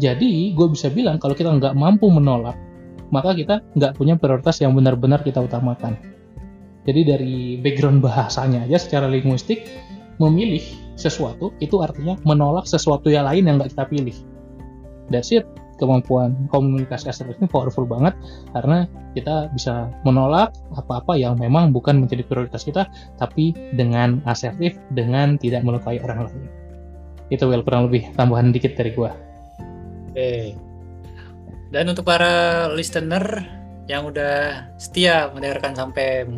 Jadi 0.00 0.56
gue 0.56 0.66
bisa 0.72 0.88
bilang 0.88 1.20
kalau 1.20 1.36
kita 1.36 1.52
nggak 1.52 1.76
mampu 1.76 2.08
menolak 2.08 2.56
maka 3.12 3.36
kita 3.36 3.60
nggak 3.76 3.92
punya 3.94 4.16
prioritas 4.16 4.58
yang 4.64 4.72
benar-benar 4.72 5.20
kita 5.20 5.38
utamakan. 5.44 5.94
Jadi 6.82 7.00
dari 7.06 7.36
background 7.62 8.02
bahasanya 8.02 8.66
aja 8.66 8.80
secara 8.80 9.06
linguistik, 9.06 9.68
memilih 10.18 10.64
sesuatu 10.98 11.54
itu 11.62 11.78
artinya 11.78 12.18
menolak 12.26 12.66
sesuatu 12.66 13.12
yang 13.12 13.28
lain 13.28 13.46
yang 13.46 13.56
nggak 13.60 13.76
kita 13.76 13.86
pilih. 13.86 14.16
That's 15.12 15.30
it. 15.30 15.46
Kemampuan 15.80 16.46
komunikasi 16.46 17.10
asertif 17.10 17.42
ini 17.42 17.50
powerful 17.50 17.82
banget 17.82 18.14
karena 18.54 18.86
kita 19.18 19.50
bisa 19.50 19.90
menolak 20.06 20.54
apa-apa 20.78 21.18
yang 21.18 21.34
memang 21.42 21.74
bukan 21.74 21.98
menjadi 21.98 22.22
prioritas 22.22 22.62
kita, 22.62 22.86
tapi 23.18 23.50
dengan 23.74 24.22
asertif, 24.30 24.78
dengan 24.94 25.34
tidak 25.42 25.66
melukai 25.66 25.98
orang 26.06 26.30
lain. 26.30 26.46
Itu 27.34 27.50
well 27.50 27.66
kurang 27.66 27.90
lebih 27.90 28.14
tambahan 28.14 28.54
dikit 28.54 28.78
dari 28.78 28.94
gua. 28.94 29.10
Oke. 30.12 30.54
Dan 31.72 31.88
untuk 31.88 32.04
para 32.04 32.68
listener 32.68 33.48
yang 33.88 34.04
udah 34.04 34.68
setia 34.76 35.32
mendengarkan 35.32 35.72
sampai 35.72 36.28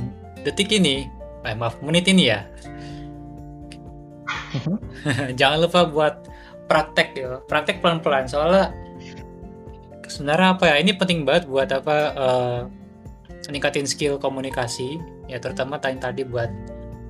detik 0.46 0.70
ini, 0.70 1.10
eh, 1.42 1.54
maaf 1.58 1.82
menit 1.82 2.06
ini 2.06 2.30
ya, 2.30 2.46
jangan 5.38 5.58
lupa 5.66 5.80
buat 5.90 6.14
praktek 6.70 7.08
ya, 7.18 7.42
praktek 7.50 7.82
pelan-pelan. 7.82 8.30
Soalnya 8.30 8.70
sebenarnya 10.06 10.48
apa 10.56 10.64
ya 10.70 10.76
ini 10.80 10.94
penting 10.94 11.26
banget 11.26 11.50
buat 11.50 11.68
apa 11.74 11.96
uh, 12.14 12.60
meningkatin 13.50 13.84
skill 13.84 14.16
komunikasi. 14.16 15.02
Ya 15.28 15.40
terutama 15.40 15.76
tadi 15.80 15.98
tadi 16.00 16.22
buat 16.24 16.48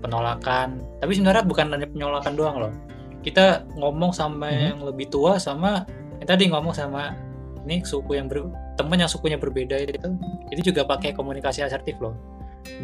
penolakan. 0.03 0.81
Tapi 1.01 1.13
sebenarnya 1.15 1.45
bukan 1.47 1.71
hanya 1.75 1.89
penolakan 1.89 2.35
doang 2.35 2.57
loh. 2.59 2.73
Kita 3.25 3.65
ngomong 3.79 4.13
sama 4.13 4.51
Mhm. 4.53 4.61
yang 4.61 4.79
lebih 4.85 5.09
tua 5.09 5.41
sama 5.41 5.87
yang 6.21 6.29
tadi 6.29 6.49
ngomong 6.51 6.75
sama 6.75 7.15
ini 7.65 7.81
suku 7.83 8.17
yang 8.21 8.29
ber, 8.29 8.49
temen 8.77 9.01
yang 9.01 9.11
sukunya 9.11 9.41
berbeda 9.41 9.81
itu. 9.81 10.09
Itu 10.53 10.73
juga 10.73 10.85
pakai 10.85 11.17
komunikasi 11.17 11.65
asertif 11.65 11.97
loh. 12.01 12.15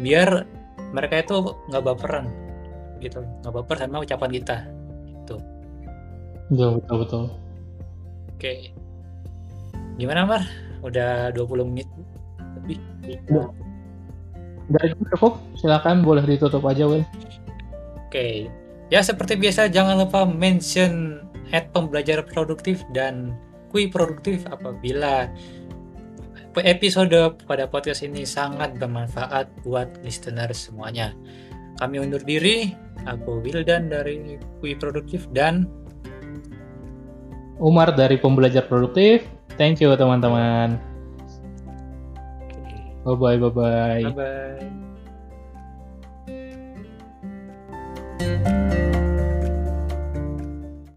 Biar 0.01 0.45
mereka 0.91 1.21
itu 1.21 1.55
nggak 1.69 1.83
baperan 1.85 2.27
gitu. 3.01 3.21
Nggak 3.41 3.53
baper 3.61 3.75
sama 3.81 4.03
ucapan 4.03 4.31
kita 4.33 4.57
Betul, 6.51 6.83
betul, 6.83 6.95
betul. 7.07 7.23
oke. 8.35 8.53
Gimana 9.95 10.27
Mar? 10.27 10.43
Udah 10.83 11.31
20 11.31 11.63
menit 11.71 11.87
lebih. 12.59 12.77
Udah. 13.31 13.47
Dari 14.67 14.91
cukup, 15.15 15.39
silakan 15.55 16.03
boleh 16.03 16.27
ditutup 16.27 16.59
aja, 16.67 16.83
Will. 16.83 17.07
Oke, 18.03 18.51
ya 18.91 18.99
seperti 18.99 19.39
biasa 19.39 19.71
jangan 19.71 20.03
lupa 20.03 20.27
mention 20.27 21.23
at 21.55 21.71
pembelajar 21.71 22.19
produktif 22.27 22.83
dan 22.91 23.31
kui 23.71 23.87
produktif 23.87 24.43
apabila 24.51 25.31
episode 26.59 27.39
pada 27.47 27.71
podcast 27.71 28.03
ini 28.03 28.27
sangat 28.27 28.75
bermanfaat 28.75 29.63
buat 29.63 29.87
listener 30.03 30.51
semuanya. 30.51 31.15
Kami 31.79 32.03
undur 32.03 32.19
diri, 32.19 32.75
aku 33.07 33.39
Wildan 33.39 33.87
dari 33.87 34.35
kui 34.59 34.75
produktif 34.75 35.31
dan 35.31 35.63
Umar 37.63 37.95
dari 37.95 38.19
Pembelajar 38.19 38.67
Produktif. 38.67 39.23
Thank 39.55 39.79
you, 39.79 39.95
teman-teman. 39.95 40.75
Bye-bye, 43.07 43.37
bye-bye. 43.39 44.03
bye 44.11 44.17
bye. 48.19 48.89